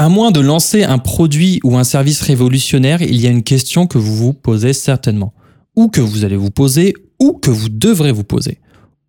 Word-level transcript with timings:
À 0.00 0.08
moins 0.08 0.30
de 0.30 0.38
lancer 0.38 0.84
un 0.84 0.98
produit 0.98 1.58
ou 1.64 1.76
un 1.76 1.82
service 1.82 2.20
révolutionnaire, 2.20 3.02
il 3.02 3.20
y 3.20 3.26
a 3.26 3.30
une 3.30 3.42
question 3.42 3.88
que 3.88 3.98
vous 3.98 4.14
vous 4.14 4.32
posez 4.32 4.72
certainement, 4.72 5.34
ou 5.74 5.88
que 5.88 6.00
vous 6.00 6.24
allez 6.24 6.36
vous 6.36 6.52
poser, 6.52 6.94
ou 7.18 7.32
que 7.32 7.50
vous 7.50 7.68
devrez 7.68 8.12
vous 8.12 8.22
poser. 8.22 8.60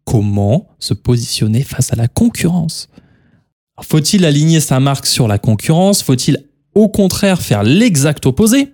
Comment 0.03 0.67
se 0.79 0.95
positionner 0.95 1.61
face 1.61 1.93
à 1.93 1.95
la 1.95 2.07
concurrence? 2.07 2.89
Faut-il 3.79 4.25
aligner 4.25 4.59
sa 4.61 4.79
marque 4.79 5.05
sur 5.05 5.27
la 5.27 5.37
concurrence? 5.37 6.01
Faut-il 6.01 6.43
au 6.73 6.89
contraire 6.89 7.39
faire 7.39 7.61
l'exact 7.61 8.25
opposé? 8.25 8.73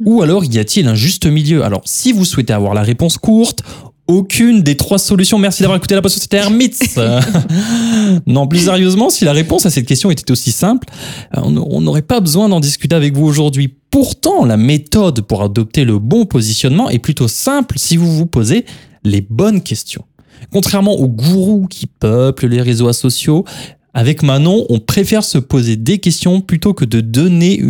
Ou 0.00 0.22
alors 0.22 0.44
y 0.44 0.58
a-t-il 0.58 0.88
un 0.88 0.96
juste 0.96 1.26
milieu? 1.26 1.62
Alors 1.62 1.82
si 1.84 2.10
vous 2.10 2.24
souhaitez 2.24 2.52
avoir 2.52 2.74
la 2.74 2.82
réponse 2.82 3.16
courte, 3.16 3.62
aucune 4.06 4.62
des 4.62 4.76
trois 4.76 4.98
solutions. 4.98 5.38
Merci 5.38 5.62
d'avoir 5.62 5.76
écouté 5.76 5.94
la 5.94 6.02
poste 6.02 6.20
c'était 6.20 6.36
Hermits. 6.36 6.76
non, 8.26 8.46
plus 8.46 8.64
sérieusement, 8.64 9.10
si 9.10 9.24
la 9.24 9.32
réponse 9.32 9.66
à 9.66 9.70
cette 9.70 9.86
question 9.86 10.10
était 10.10 10.30
aussi 10.30 10.52
simple, 10.52 10.88
euh, 11.36 11.40
on 11.40 11.80
n'aurait 11.80 12.02
pas 12.02 12.20
besoin 12.20 12.48
d'en 12.48 12.60
discuter 12.60 12.94
avec 12.94 13.16
vous 13.16 13.24
aujourd'hui. 13.24 13.74
Pourtant, 13.90 14.44
la 14.44 14.56
méthode 14.56 15.22
pour 15.22 15.42
adopter 15.42 15.84
le 15.84 15.98
bon 15.98 16.26
positionnement 16.26 16.90
est 16.90 16.98
plutôt 16.98 17.28
simple 17.28 17.78
si 17.78 17.96
vous 17.96 18.12
vous 18.12 18.26
posez 18.26 18.64
les 19.04 19.20
bonnes 19.20 19.62
questions. 19.62 20.04
Contrairement 20.52 20.94
aux 20.94 21.08
gourous 21.08 21.66
qui 21.68 21.86
peuplent 21.86 22.46
les 22.46 22.60
réseaux 22.60 22.92
sociaux, 22.92 23.44
avec 23.94 24.24
Manon, 24.24 24.66
on 24.68 24.80
préfère 24.80 25.22
se 25.22 25.38
poser 25.38 25.76
des 25.76 25.98
questions 25.98 26.40
plutôt 26.40 26.74
que 26.74 26.84
de 26.84 27.00
donner 27.00 27.62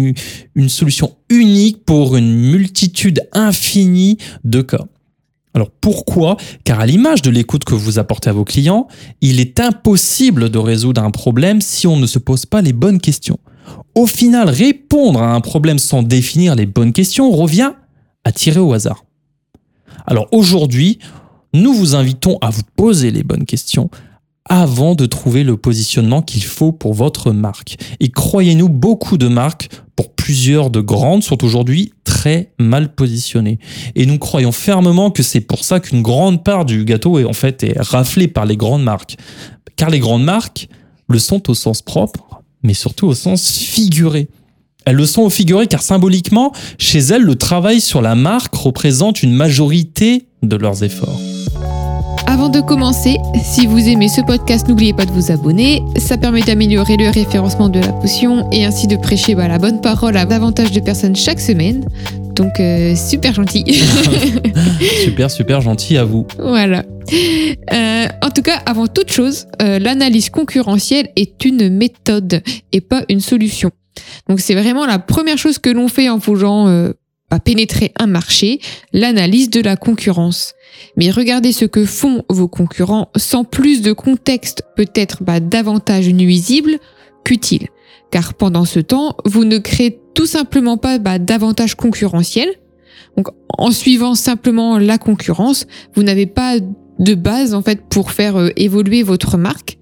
une 0.54 0.68
solution 0.70 1.14
unique 1.28 1.84
pour 1.84 2.16
une 2.16 2.34
multitude 2.34 3.28
infinie 3.32 4.16
de 4.42 4.62
cas. 4.62 4.86
Alors 5.54 5.70
pourquoi? 5.70 6.36
Car 6.64 6.80
à 6.80 6.86
l'image 6.86 7.22
de 7.22 7.30
l'écoute 7.30 7.64
que 7.64 7.74
vous 7.74 7.98
apportez 7.98 8.28
à 8.28 8.32
vos 8.32 8.44
clients, 8.44 8.88
il 9.20 9.40
est 9.40 9.60
impossible 9.60 10.50
de 10.50 10.58
résoudre 10.58 11.02
un 11.02 11.10
problème 11.10 11.60
si 11.60 11.86
on 11.86 11.96
ne 11.96 12.06
se 12.06 12.18
pose 12.18 12.44
pas 12.44 12.60
les 12.60 12.72
bonnes 12.72 13.00
questions. 13.00 13.38
Au 13.94 14.06
final, 14.06 14.48
répondre 14.48 15.22
à 15.22 15.32
un 15.32 15.40
problème 15.40 15.78
sans 15.78 16.02
définir 16.02 16.56
les 16.56 16.66
bonnes 16.66 16.92
questions 16.92 17.30
revient 17.30 17.72
à 18.24 18.32
tirer 18.32 18.60
au 18.60 18.72
hasard. 18.72 19.04
Alors 20.06 20.26
aujourd'hui, 20.32 20.98
nous 21.52 21.72
vous 21.72 21.94
invitons 21.94 22.36
à 22.40 22.50
vous 22.50 22.62
poser 22.74 23.12
les 23.12 23.22
bonnes 23.22 23.46
questions, 23.46 23.88
avant 24.48 24.94
de 24.94 25.06
trouver 25.06 25.42
le 25.42 25.56
positionnement 25.56 26.20
qu'il 26.20 26.44
faut 26.44 26.72
pour 26.72 26.92
votre 26.92 27.32
marque. 27.32 27.76
Et 28.00 28.10
croyez-nous, 28.10 28.68
beaucoup 28.68 29.16
de 29.16 29.28
marques, 29.28 29.68
pour 29.96 30.12
plusieurs 30.12 30.70
de 30.70 30.80
grandes, 30.80 31.22
sont 31.22 31.44
aujourd'hui 31.44 31.92
très 32.04 32.52
mal 32.58 32.94
positionnées. 32.94 33.58
Et 33.94 34.06
nous 34.06 34.18
croyons 34.18 34.52
fermement 34.52 35.10
que 35.10 35.22
c'est 35.22 35.40
pour 35.40 35.64
ça 35.64 35.80
qu'une 35.80 36.02
grande 36.02 36.44
part 36.44 36.64
du 36.64 36.84
gâteau 36.84 37.18
est 37.18 37.24
en 37.24 37.32
fait 37.32 37.62
est 37.62 37.80
raflée 37.80 38.28
par 38.28 38.44
les 38.44 38.56
grandes 38.56 38.82
marques. 38.82 39.16
Car 39.76 39.90
les 39.90 39.98
grandes 39.98 40.24
marques 40.24 40.68
le 41.08 41.18
sont 41.18 41.50
au 41.50 41.54
sens 41.54 41.80
propre, 41.82 42.42
mais 42.62 42.74
surtout 42.74 43.06
au 43.06 43.14
sens 43.14 43.58
figuré. 43.58 44.28
Elles 44.84 44.96
le 44.96 45.06
sont 45.06 45.22
au 45.22 45.30
figuré 45.30 45.66
car 45.66 45.82
symboliquement, 45.82 46.52
chez 46.78 46.98
elles, 46.98 47.22
le 47.22 47.36
travail 47.36 47.80
sur 47.80 48.02
la 48.02 48.14
marque 48.14 48.54
représente 48.54 49.22
une 49.22 49.32
majorité 49.32 50.26
de 50.42 50.56
leurs 50.56 50.82
efforts. 50.82 51.20
Avant 52.26 52.48
de 52.48 52.60
commencer, 52.60 53.18
si 53.42 53.66
vous 53.66 53.88
aimez 53.88 54.08
ce 54.08 54.22
podcast, 54.22 54.66
n'oubliez 54.68 54.94
pas 54.94 55.04
de 55.04 55.12
vous 55.12 55.30
abonner. 55.30 55.82
Ça 55.98 56.16
permet 56.16 56.40
d'améliorer 56.40 56.96
le 56.96 57.10
référencement 57.10 57.68
de 57.68 57.80
la 57.80 57.92
potion 57.92 58.48
et 58.50 58.64
ainsi 58.64 58.86
de 58.86 58.96
prêcher 58.96 59.34
bah, 59.34 59.46
la 59.46 59.58
bonne 59.58 59.80
parole 59.80 60.16
à 60.16 60.24
davantage 60.24 60.72
de 60.72 60.80
personnes 60.80 61.14
chaque 61.14 61.40
semaine. 61.40 61.86
Donc 62.34 62.58
euh, 62.60 62.96
super 62.96 63.34
gentil. 63.34 63.64
super, 65.04 65.30
super 65.30 65.60
gentil 65.60 65.98
à 65.98 66.04
vous. 66.04 66.26
Voilà. 66.38 66.84
Euh, 67.72 68.06
en 68.22 68.30
tout 68.30 68.42
cas, 68.42 68.62
avant 68.64 68.86
toute 68.86 69.12
chose, 69.12 69.46
euh, 69.60 69.78
l'analyse 69.78 70.30
concurrentielle 70.30 71.10
est 71.16 71.44
une 71.44 71.68
méthode 71.68 72.42
et 72.72 72.80
pas 72.80 73.04
une 73.10 73.20
solution. 73.20 73.70
Donc 74.28 74.40
c'est 74.40 74.54
vraiment 74.54 74.86
la 74.86 74.98
première 74.98 75.38
chose 75.38 75.58
que 75.58 75.70
l'on 75.70 75.88
fait 75.88 76.08
en 76.08 76.18
voulant 76.18 76.66
pénétrer 77.40 77.92
un 77.98 78.06
marché, 78.06 78.60
l'analyse 78.92 79.50
de 79.50 79.60
la 79.60 79.76
concurrence. 79.76 80.54
Mais 80.96 81.10
regardez 81.10 81.52
ce 81.52 81.64
que 81.64 81.84
font 81.84 82.24
vos 82.28 82.48
concurrents 82.48 83.10
sans 83.16 83.44
plus 83.44 83.82
de 83.82 83.92
contexte, 83.92 84.62
peut-être 84.76 85.22
bah, 85.22 85.40
davantage 85.40 86.08
nuisible 86.08 86.78
qu'utile. 87.24 87.68
Car 88.10 88.34
pendant 88.34 88.64
ce 88.64 88.80
temps, 88.80 89.16
vous 89.24 89.44
ne 89.44 89.58
créez 89.58 90.00
tout 90.14 90.26
simplement 90.26 90.76
pas 90.76 90.98
bah, 90.98 91.18
davantage 91.18 91.74
concurrentiel. 91.74 92.48
Donc, 93.16 93.28
en 93.48 93.70
suivant 93.70 94.14
simplement 94.14 94.78
la 94.78 94.98
concurrence, 94.98 95.66
vous 95.94 96.02
n'avez 96.02 96.26
pas 96.26 96.56
de 96.98 97.14
base 97.14 97.54
en 97.54 97.62
fait 97.62 97.82
pour 97.88 98.12
faire 98.12 98.36
euh, 98.36 98.50
évoluer 98.56 99.02
votre 99.02 99.36
marque 99.36 99.78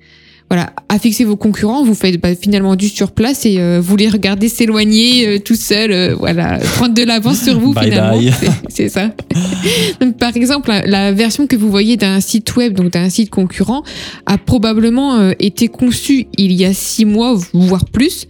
voilà, 0.52 0.74
affixer 0.90 1.24
vos 1.24 1.36
concurrents, 1.36 1.82
vous 1.82 1.94
faites 1.94 2.20
bah, 2.20 2.34
finalement 2.34 2.76
du 2.76 2.90
surplace 2.90 3.46
et 3.46 3.58
euh, 3.58 3.80
vous 3.80 3.96
les 3.96 4.10
regardez 4.10 4.50
s'éloigner 4.50 5.26
euh, 5.26 5.38
tout 5.38 5.54
seul, 5.54 5.90
euh, 5.92 6.14
voilà, 6.14 6.58
prendre 6.74 6.92
de 6.92 7.02
l'avance 7.04 7.40
sur 7.40 7.58
vous 7.58 7.72
finalement. 7.72 8.20
C'est 8.68 8.90
ça. 8.90 9.12
donc, 10.02 10.18
par 10.18 10.36
exemple, 10.36 10.70
la, 10.84 11.12
version 11.12 11.46
que 11.46 11.56
vous 11.56 11.70
voyez 11.70 11.96
d'un 11.96 12.20
site 12.20 12.54
web, 12.54 12.74
donc 12.74 12.90
d'un 12.90 13.08
site 13.08 13.30
concurrent, 13.30 13.82
a 14.26 14.36
probablement 14.36 15.30
été 15.38 15.68
conçue 15.68 16.26
il 16.36 16.52
y 16.52 16.66
a 16.66 16.74
six 16.74 17.06
mois, 17.06 17.38
voire 17.54 17.86
plus, 17.86 18.26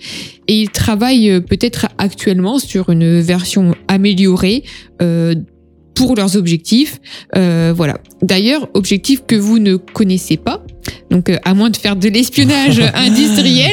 et 0.47 0.61
il 0.61 0.71
travaille 0.71 1.41
peut-être 1.41 1.88
actuellement 1.99 2.61
sur 2.61 2.91
une 2.91 3.21
version 3.21 3.75
améliorée 3.88 4.62
pour 5.95 6.17
leurs 6.17 6.37
objectifs. 6.37 7.01
Euh, 7.37 7.73
voilà. 7.77 7.99
D'ailleurs, 8.23 8.69
objectifs 8.75 9.23
que 9.27 9.37
vous 9.37 9.59
ne 9.59 9.77
connaissez 9.77 10.37
pas. 10.37 10.65
Donc, 11.11 11.29
euh, 11.29 11.37
à 11.45 11.55
moins 11.55 11.71
de 11.71 11.77
faire 11.77 11.97
de 11.97 12.09
l'espionnage 12.09 12.81
industriel, 12.95 13.73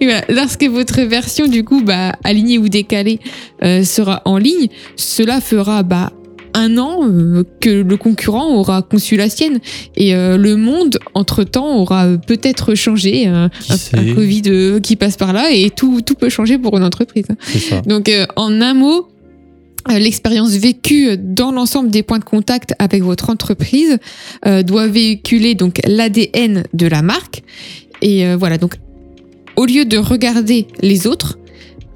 mais 0.00 0.22
lorsque 0.28 0.64
votre 0.64 1.00
version 1.02 1.46
du 1.48 1.64
coup, 1.64 1.82
bah, 1.82 2.12
alignée 2.24 2.58
ou 2.58 2.68
décalée, 2.68 3.18
euh, 3.64 3.84
sera 3.84 4.22
en 4.24 4.38
ligne, 4.38 4.68
cela 4.96 5.40
fera 5.40 5.82
bah, 5.82 6.12
un 6.54 6.76
an 6.76 7.08
que 7.60 7.70
le 7.70 7.96
concurrent 7.96 8.54
aura 8.54 8.82
conçu 8.82 9.16
la 9.16 9.30
sienne 9.30 9.58
et 9.96 10.12
le 10.12 10.56
monde 10.56 10.98
entre 11.14 11.44
temps 11.44 11.78
aura 11.78 12.08
peut-être 12.26 12.74
changé 12.74 13.26
un, 13.26 13.48
un, 13.94 14.14
Covid 14.14 14.78
qui 14.82 14.96
passe 14.96 15.16
par 15.16 15.32
là 15.32 15.50
et 15.50 15.70
tout 15.70 16.02
tout 16.02 16.14
peut 16.14 16.28
changer 16.28 16.58
pour 16.58 16.76
une 16.76 16.84
entreprise. 16.84 17.24
Donc 17.86 18.12
en 18.36 18.60
un 18.60 18.74
mot, 18.74 19.08
euh, 19.08 19.11
l'expérience 19.88 20.52
vécue 20.52 21.16
dans 21.18 21.52
l'ensemble 21.52 21.90
des 21.90 22.02
points 22.02 22.18
de 22.18 22.24
contact 22.24 22.74
avec 22.78 23.02
votre 23.02 23.30
entreprise 23.30 23.98
euh, 24.46 24.62
doit 24.62 24.86
véhiculer 24.86 25.54
donc 25.54 25.80
l'ADN 25.86 26.64
de 26.72 26.86
la 26.86 27.02
marque. 27.02 27.42
Et 28.00 28.26
euh, 28.26 28.36
voilà 28.36 28.58
donc 28.58 28.76
au 29.56 29.66
lieu 29.66 29.84
de 29.84 29.98
regarder 29.98 30.66
les 30.80 31.06
autres 31.06 31.38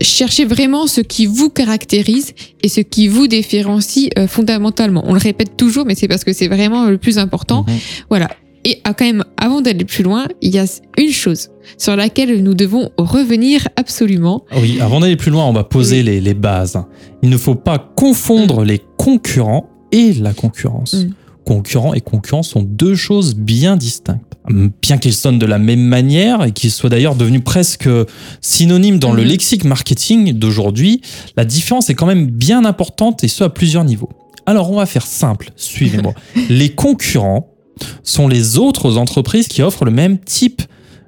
cherchez 0.03 0.45
vraiment 0.45 0.87
ce 0.87 1.01
qui 1.01 1.25
vous 1.25 1.49
caractérise 1.49 2.35
et 2.63 2.69
ce 2.69 2.83
qui 2.83 3.09
vous 3.09 3.27
différencie 3.27 4.11
fondamentalement. 4.29 5.03
On 5.07 5.15
le 5.15 5.19
répète 5.19 5.57
toujours 5.57 5.87
mais 5.87 5.95
c'est 5.95 6.07
parce 6.07 6.23
que 6.23 6.35
c'est 6.35 6.49
vraiment 6.49 6.87
le 6.87 6.99
plus 6.99 7.19
important. 7.19 7.65
Mhm. 7.67 7.75
voilà 8.11 8.29
et 8.65 8.81
quand 8.85 9.03
même, 9.03 9.25
avant 9.37 9.61
d'aller 9.61 9.85
plus 9.85 10.03
loin, 10.03 10.27
il 10.43 10.53
y 10.53 10.59
a 10.59 10.65
une 10.99 11.13
chose 11.13 11.51
sur 11.79 11.95
laquelle 11.95 12.43
nous 12.43 12.55
devons 12.55 12.91
revenir 12.99 13.69
absolument. 13.77 14.45
Oui, 14.61 14.81
avant 14.81 15.01
d'aller 15.01 15.17
plus 15.17 15.31
loin, 15.31 15.45
on 15.45 15.53
va 15.53 15.65
poser 15.65 16.03
les, 16.03 16.35
bases. 16.35 16.79
Il 17.23 17.31
ne 17.31 17.37
faut 17.37 17.55
pas 17.55 17.79
confondre 17.79 18.63
mm. 18.63 18.65
les 18.65 18.83
concurrents 18.97 19.71
et 19.93 20.13
la 20.15 20.33
concurrence. 20.33 20.95
Mm. 20.95 21.11
Concurrents 21.45 21.95
et 21.95 22.01
concurrence 22.01 22.49
sont 22.49 22.63
deux 22.63 22.97
choses 22.97 23.37
bien 23.37 23.77
distinctes. 23.77 24.37
Bien 24.83 24.99
qu'ils 24.99 25.13
sonnent 25.13 25.39
de 25.39 25.47
la 25.47 25.59
même 25.59 25.83
manière 25.83 26.45
et 26.45 26.53
qu'ils 26.53 26.71
soient 26.71 26.91
d'ailleurs 26.91 27.15
devenus 27.15 27.43
presque 27.45 27.89
synonymes 28.41 28.99
dans 28.99 29.13
le 29.13 29.23
mm. 29.23 29.27
lexique 29.27 29.65
marketing 29.65 30.33
d'aujourd'hui, 30.33 31.03
la 31.37 31.45
différence 31.45 31.89
est 31.89 31.95
quand 31.95 32.07
même 32.07 32.27
bien 32.27 32.65
importante 32.65 33.23
et 33.23 33.29
ce 33.29 33.45
à 33.45 33.49
plusieurs 33.49 33.85
niveaux. 33.85 34.09
Alors 34.45 34.71
on 34.71 34.77
va 34.77 34.87
faire 34.87 35.07
simple, 35.07 35.51
suivez-moi. 35.57 36.15
les 36.49 36.71
concurrents 36.71 37.49
sont 38.03 38.29
les 38.29 38.59
autres 38.59 38.97
entreprises 38.97 39.49
qui 39.49 39.63
offrent 39.63 39.85
le 39.85 39.91
même 39.91 40.19
type 40.19 40.63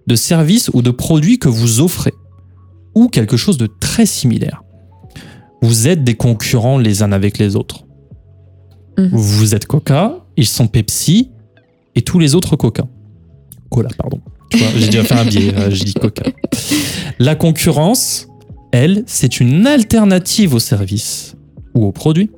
de 0.07 0.15
service 0.15 0.71
ou 0.73 0.83
de 0.83 0.91
produit 0.91 1.39
que 1.39 1.49
vous 1.49 1.81
offrez, 1.81 2.15
ou 2.95 3.09
quelque 3.09 3.37
chose 3.37 3.59
de 3.59 3.67
très 3.67 4.07
similaire. 4.07 4.63
Vous 5.63 5.89
êtes 5.89 6.05
des 6.05 6.15
concurrents 6.15 6.79
les 6.79 7.03
uns 7.03 7.13
avec 7.13 7.39
les 7.39 7.57
autres. 7.57 7.85
Mhm. 8.97 9.11
Vous 9.13 9.55
êtes 9.55 9.67
Coca, 9.67 10.25
ils 10.37 10.47
sont 10.47 10.67
Pepsi 10.67 11.31
et 11.95 12.03
tous 12.03 12.19
les 12.19 12.35
autres 12.35 12.57
Coca. 12.57 12.85
Cola, 13.71 13.91
pardon. 13.99 14.21
J'ai 14.77 14.87
déjà 14.87 15.05
fait 15.05 15.15
un 15.15 15.25
biais, 15.25 15.55
euh, 15.55 15.71
je 15.71 15.85
dis 15.85 15.95
Coca. 15.95 16.25
La 17.19 17.35
concurrence, 17.35 18.29
elle, 18.73 19.05
c'est 19.07 19.41
une 19.41 19.67
alternative 19.67 20.55
au 20.55 20.59
service 20.59 21.35
ou 21.75 21.87
au 21.87 21.93
produit 21.93 22.31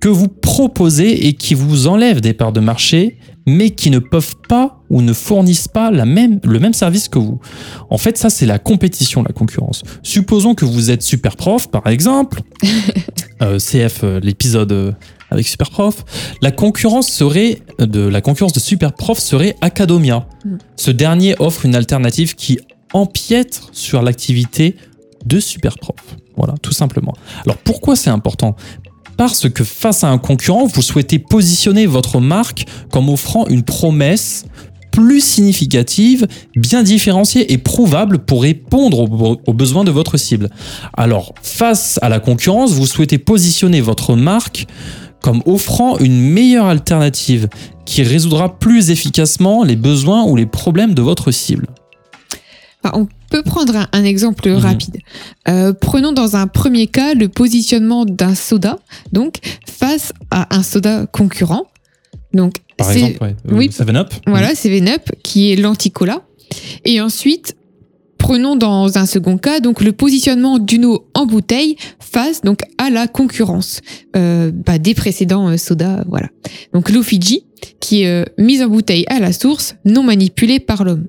que 0.00 0.08
vous 0.08 0.28
proposez 0.28 1.26
et 1.26 1.34
qui 1.34 1.54
vous 1.54 1.88
enlève 1.88 2.20
des 2.20 2.32
parts 2.32 2.52
de 2.52 2.60
marché 2.60 3.18
mais 3.48 3.70
qui 3.70 3.90
ne 3.90 3.98
peuvent 3.98 4.36
pas 4.48 4.80
ou 4.90 5.02
ne 5.02 5.12
fournissent 5.12 5.68
pas 5.68 5.90
la 5.90 6.04
même, 6.04 6.38
le 6.44 6.58
même 6.60 6.74
service 6.74 7.08
que 7.08 7.18
vous. 7.18 7.40
En 7.90 7.98
fait, 7.98 8.18
ça, 8.18 8.30
c'est 8.30 8.46
la 8.46 8.58
compétition, 8.58 9.22
la 9.22 9.32
concurrence. 9.32 9.82
Supposons 10.02 10.54
que 10.54 10.64
vous 10.64 10.90
êtes 10.90 11.02
super 11.02 11.36
prof, 11.36 11.70
par 11.70 11.86
exemple, 11.86 12.42
euh, 13.42 13.58
CF, 13.58 14.04
euh, 14.04 14.20
l'épisode 14.20 14.72
euh, 14.72 14.92
avec 15.30 15.48
super 15.48 15.70
prof, 15.70 16.04
la 16.42 16.50
concurrence 16.50 17.08
serait 17.08 17.62
de 17.78 18.00
la 18.00 18.20
concurrence 18.20 18.52
de 18.52 18.60
super 18.60 18.92
prof 18.92 19.18
serait 19.18 19.56
Academia. 19.60 20.26
Mm. 20.44 20.56
Ce 20.76 20.90
dernier 20.90 21.34
offre 21.38 21.64
une 21.64 21.74
alternative 21.74 22.34
qui 22.34 22.58
empiètre 22.92 23.68
sur 23.72 24.02
l'activité 24.02 24.76
de 25.26 25.40
Superprof. 25.40 25.96
Voilà, 26.36 26.54
tout 26.62 26.72
simplement. 26.72 27.14
Alors 27.44 27.56
pourquoi 27.58 27.96
c'est 27.96 28.10
important? 28.10 28.56
Parce 29.18 29.48
que 29.48 29.64
face 29.64 30.04
à 30.04 30.08
un 30.08 30.16
concurrent, 30.16 30.66
vous 30.66 30.80
souhaitez 30.80 31.18
positionner 31.18 31.86
votre 31.86 32.20
marque 32.20 32.66
comme 32.92 33.08
offrant 33.08 33.48
une 33.48 33.64
promesse 33.64 34.46
plus 34.92 35.20
significative, 35.20 36.26
bien 36.54 36.84
différenciée 36.84 37.52
et 37.52 37.58
prouvable 37.58 38.20
pour 38.20 38.42
répondre 38.42 39.00
aux, 39.44 39.52
besoins 39.52 39.82
de 39.82 39.90
votre 39.90 40.16
cible. 40.16 40.48
Alors, 40.96 41.34
face 41.42 41.98
à 42.00 42.08
la 42.08 42.20
concurrence, 42.20 42.72
vous 42.72 42.86
souhaitez 42.86 43.18
positionner 43.18 43.80
votre 43.80 44.14
marque 44.14 44.66
comme 45.20 45.42
offrant 45.46 45.98
une 45.98 46.20
meilleure 46.20 46.66
alternative 46.66 47.48
qui 47.84 48.04
résoudra 48.04 48.56
plus 48.60 48.90
efficacement 48.90 49.64
les 49.64 49.76
besoins 49.76 50.24
ou 50.24 50.36
les 50.36 50.46
problèmes 50.46 50.94
de 50.94 51.02
votre 51.02 51.32
cible. 51.32 51.66
On 52.84 53.08
peut 53.30 53.42
prendre 53.42 53.86
un, 53.92 54.04
exemple 54.04 54.48
Mhm. 54.48 54.56
rapide. 54.56 54.98
Euh, 55.48 55.72
prenons 55.72 56.12
dans 56.12 56.36
un 56.36 56.46
premier 56.46 56.86
cas 56.86 57.14
le 57.14 57.28
positionnement 57.28 58.04
d'un 58.04 58.34
soda, 58.34 58.78
donc 59.12 59.36
face 59.66 60.12
à 60.30 60.54
un 60.56 60.62
soda 60.62 61.06
concurrent. 61.06 61.64
Donc, 62.32 62.56
Par 62.76 62.90
c'est 62.90 63.00
exemple, 63.00 63.22
ouais. 63.22 63.36
Oui. 63.50 63.70
7-Up 63.70 64.12
voilà, 64.26 64.54
c'est 64.54 64.80
Up 64.88 65.10
qui 65.22 65.52
est 65.52 65.56
l'anti-cola. 65.56 66.22
Et 66.84 67.00
ensuite, 67.00 67.56
prenons 68.18 68.56
dans 68.56 68.98
un 68.98 69.06
second 69.06 69.38
cas 69.38 69.60
donc 69.60 69.80
le 69.80 69.92
positionnement 69.92 70.58
d'une 70.58 70.84
eau 70.84 71.08
en 71.14 71.24
bouteille 71.24 71.76
face 72.00 72.42
donc 72.42 72.60
à 72.76 72.90
la 72.90 73.06
concurrence 73.06 73.80
euh, 74.16 74.50
bah, 74.52 74.78
des 74.78 74.94
précédents 74.94 75.48
euh, 75.48 75.56
sodas. 75.56 76.04
Voilà. 76.08 76.28
Donc 76.74 76.90
l'eau 76.90 77.02
Fiji 77.02 77.44
qui 77.80 78.02
est 78.02 78.08
euh, 78.08 78.24
mise 78.38 78.62
en 78.62 78.68
bouteille 78.68 79.04
à 79.08 79.20
la 79.20 79.32
source, 79.32 79.76
non 79.84 80.02
manipulée 80.02 80.60
par 80.60 80.84
l'homme. 80.84 81.06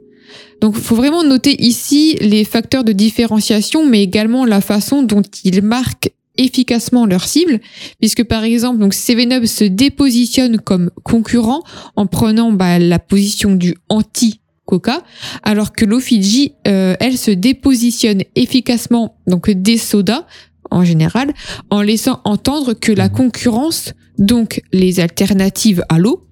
Donc, 0.62 0.76
il 0.78 0.82
faut 0.82 0.96
vraiment 0.96 1.24
noter 1.24 1.62
ici 1.62 2.18
les 2.22 2.44
facteurs 2.44 2.84
de 2.84 2.92
différenciation, 2.92 3.86
mais 3.86 4.04
également 4.04 4.46
la 4.46 4.62
façon 4.62 5.04
dont 5.04 5.22
ils 5.44 5.62
marquent 5.62 6.12
efficacement 6.38 7.06
leur 7.06 7.28
cible, 7.28 7.60
puisque 8.00 8.24
par 8.24 8.44
exemple, 8.44 8.80
donc 8.80 8.94
7up 8.94 9.46
se 9.46 9.66
dépositionne 9.66 10.58
comme 10.58 10.90
concurrent 11.04 11.64
en 11.96 12.06
prenant 12.08 12.52
bah, 12.52 12.80
la 12.80 12.98
position 12.98 13.56
du 13.56 13.76
anti-Coca, 13.90 15.04
alors 15.44 15.74
que 15.74 15.84
l'eau 15.84 16.00
Fiji, 16.00 16.54
euh, 16.68 16.96
elle 17.00 17.18
se 17.18 17.32
dépositionne 17.32 18.22
efficacement 18.36 19.18
donc 19.28 19.50
des 19.50 19.78
sodas 19.78 20.26
en 20.72 20.84
général, 20.84 21.34
en 21.70 21.82
laissant 21.82 22.22
entendre 22.26 22.74
que 22.74 22.92
la 22.92 23.10
Mhm. 23.10 23.16
concurrence, 23.16 23.94
donc 24.18 24.62
les 24.72 25.00
alternatives 25.00 25.84
à 25.90 25.98
l'eau, 25.98 26.26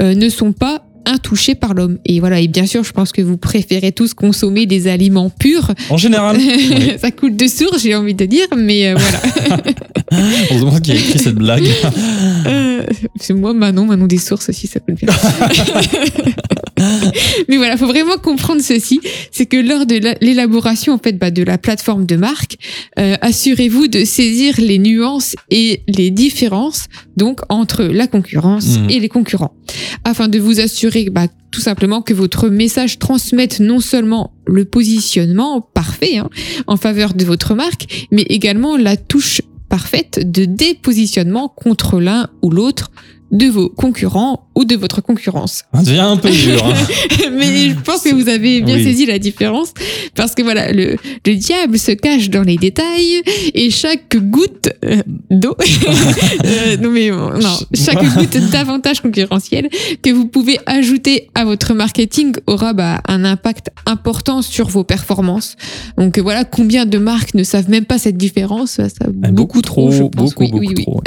euh, 0.00 0.14
ne 0.14 0.28
sont 0.28 0.52
pas 0.52 0.84
intouchées 1.08 1.54
par 1.54 1.74
l'homme. 1.74 1.98
Et 2.04 2.20
voilà, 2.20 2.40
et 2.40 2.48
bien 2.48 2.66
sûr, 2.66 2.84
je 2.84 2.92
pense 2.92 3.12
que 3.12 3.22
vous 3.22 3.36
préférez 3.36 3.92
tous 3.92 4.14
consommer 4.14 4.66
des 4.66 4.86
aliments 4.86 5.30
purs. 5.30 5.72
En 5.90 5.96
général, 5.96 6.36
oui. 6.38 6.92
Ça 6.98 7.10
coûte 7.10 7.36
de 7.36 7.46
source, 7.46 7.82
j'ai 7.82 7.94
envie 7.94 8.14
de 8.14 8.26
dire, 8.26 8.46
mais 8.56 8.88
euh, 8.88 8.94
voilà. 8.96 9.62
heureusement 10.50 10.78
qu'il 10.80 10.94
a 10.94 10.96
écrit 10.96 11.18
cette 11.18 11.34
blague. 11.34 11.68
Euh, 12.46 12.82
c'est 13.18 13.34
moi, 13.34 13.52
Manon, 13.54 13.86
Manon 13.86 14.06
des 14.06 14.18
sources 14.18 14.48
aussi, 14.48 14.66
ça 14.66 14.80
coûte 14.80 14.96
bien. 14.96 15.08
mais 17.48 17.56
voilà, 17.56 17.76
faut 17.76 17.86
vraiment 17.86 18.16
comprendre 18.18 18.60
ceci, 18.62 19.00
c'est 19.30 19.46
que 19.46 19.56
lors 19.56 19.86
de 19.86 19.96
la- 19.96 20.16
l'élaboration 20.20 20.92
en 20.94 20.98
fait 20.98 21.12
bah, 21.18 21.30
de 21.30 21.42
la 21.42 21.58
plateforme 21.58 22.06
de 22.06 22.16
marque, 22.16 22.56
euh, 22.98 23.16
assurez-vous 23.20 23.88
de 23.88 24.04
saisir 24.04 24.54
les 24.58 24.78
nuances 24.78 25.34
et 25.50 25.82
les 25.88 26.10
différences 26.10 26.86
donc 27.16 27.40
entre 27.48 27.82
la 27.84 28.06
concurrence 28.06 28.78
Mhm. 28.78 28.90
et 28.90 29.00
les 29.00 29.08
concurrents, 29.08 29.54
afin 30.04 30.28
de 30.28 30.38
vous 30.38 30.60
assurer 30.60 31.08
bah, 31.10 31.26
tout 31.50 31.60
simplement 31.60 32.02
que 32.02 32.14
votre 32.14 32.48
message 32.48 32.98
transmette 32.98 33.60
non 33.60 33.80
seulement 33.80 34.32
le 34.46 34.64
positionnement 34.64 35.60
parfait 35.60 36.18
hein, 36.18 36.28
en 36.66 36.76
faveur 36.76 37.14
de 37.14 37.24
votre 37.24 37.54
marque, 37.54 38.06
mais 38.12 38.22
également 38.22 38.76
la 38.76 38.96
touche 38.96 39.40
parfaite 39.68 40.30
de 40.30 40.44
dépositionnement 40.44 41.48
contre 41.48 42.00
l'un 42.00 42.28
ou 42.42 42.50
l'autre 42.50 42.90
de 43.30 43.46
vos 43.46 43.68
concurrents 43.68 44.48
ou 44.54 44.64
de 44.64 44.74
votre 44.76 45.00
concurrence. 45.02 45.64
Ça 45.74 45.82
devient 45.82 45.98
un 46.00 46.16
peu 46.16 46.30
dur. 46.30 46.64
hein. 46.64 46.74
Mais 47.32 47.68
je 47.70 47.74
pense 47.84 48.02
que 48.02 48.14
vous 48.14 48.28
avez 48.28 48.60
bien 48.62 48.76
Oui. 48.76 48.84
saisi 48.84 49.06
la 49.06 49.18
différence 49.18 49.72
parce 50.14 50.34
que 50.34 50.42
voilà, 50.42 50.72
le, 50.72 50.96
le 51.26 51.34
diable 51.34 51.78
se 51.78 51.92
cache 51.92 52.30
dans 52.30 52.42
les 52.42 52.56
détails 52.56 53.22
et 53.54 53.70
chaque 53.70 54.16
goutte 54.16 54.70
euh, 54.84 55.02
d'eau, 55.30 55.54
euh, 56.44 56.76
non 56.78 56.90
mais 56.90 57.10
non, 57.10 57.30
chaque 57.74 58.02
goutte 58.16 58.38
d'avantage 58.50 59.00
concurrentiel 59.00 59.68
que 60.02 60.10
vous 60.10 60.26
pouvez 60.26 60.58
ajouter 60.66 61.28
à 61.34 61.44
votre 61.44 61.74
marketing 61.74 62.32
aura 62.46 62.72
bah, 62.72 63.00
un 63.06 63.24
impact 63.24 63.68
important 63.86 64.42
sur 64.42 64.68
vos 64.68 64.84
performances. 64.84 65.56
Donc 65.98 66.18
voilà, 66.18 66.44
combien 66.44 66.86
de 66.86 66.98
marques 66.98 67.34
ne 67.34 67.44
savent 67.44 67.68
même 67.70 67.84
pas 67.84 67.98
cette 67.98 68.16
différence? 68.16 68.72
Ça, 68.72 68.86
Ah, 69.22 69.30
beaucoup 69.30 69.62
trop, 69.62 69.90
je 69.92 70.02
pense. 70.04 70.34
beaucoup, 70.34 70.42
Oui, 70.44 70.50
beaucoup 70.50 70.60
oui, 70.64 70.74
oui. 70.78 70.84
trop. 70.84 71.02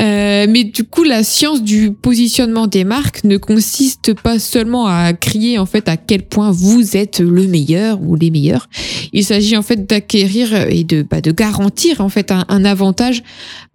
Euh, 0.00 0.46
mais 0.48 0.64
du 0.64 0.84
coup, 0.84 1.02
la 1.04 1.22
science 1.24 1.62
du 1.62 1.92
positionnement 1.92 2.66
des 2.66 2.84
marques 2.84 3.24
ne 3.24 3.36
consiste 3.36 4.14
pas 4.14 4.38
seulement 4.38 4.86
à 4.86 5.12
crier 5.12 5.58
en 5.58 5.66
fait 5.66 5.88
à 5.88 5.96
quel 5.96 6.22
point 6.22 6.50
vous 6.50 6.96
êtes 6.96 7.20
le 7.20 7.46
meilleur 7.46 7.98
ou 8.02 8.14
les 8.14 8.30
meilleurs. 8.30 8.68
Il 9.12 9.24
s'agit 9.24 9.56
en 9.56 9.62
fait 9.62 9.86
d'acquérir 9.86 10.54
et 10.68 10.84
de, 10.84 11.02
bah, 11.02 11.20
de 11.20 11.32
garantir 11.32 12.00
en 12.00 12.08
fait 12.08 12.30
un, 12.32 12.44
un 12.48 12.64
avantage 12.64 13.22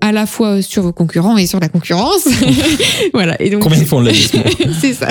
à 0.02 0.12
la 0.12 0.26
fois 0.26 0.62
sur 0.62 0.84
vos 0.84 0.94
concurrents 0.94 1.38
et 1.38 1.46
sur 1.46 1.60
la 1.60 1.70
concurrence. 1.70 2.28
voilà. 3.14 3.42
Et 3.42 3.50
donc 3.50 3.62
Combien 3.62 3.80
de 3.80 3.86
fois 3.86 4.00
on 4.00 4.02
l'a 4.02 4.12
dit 4.12 4.30
c'est 4.82 4.94
ça. 4.94 5.10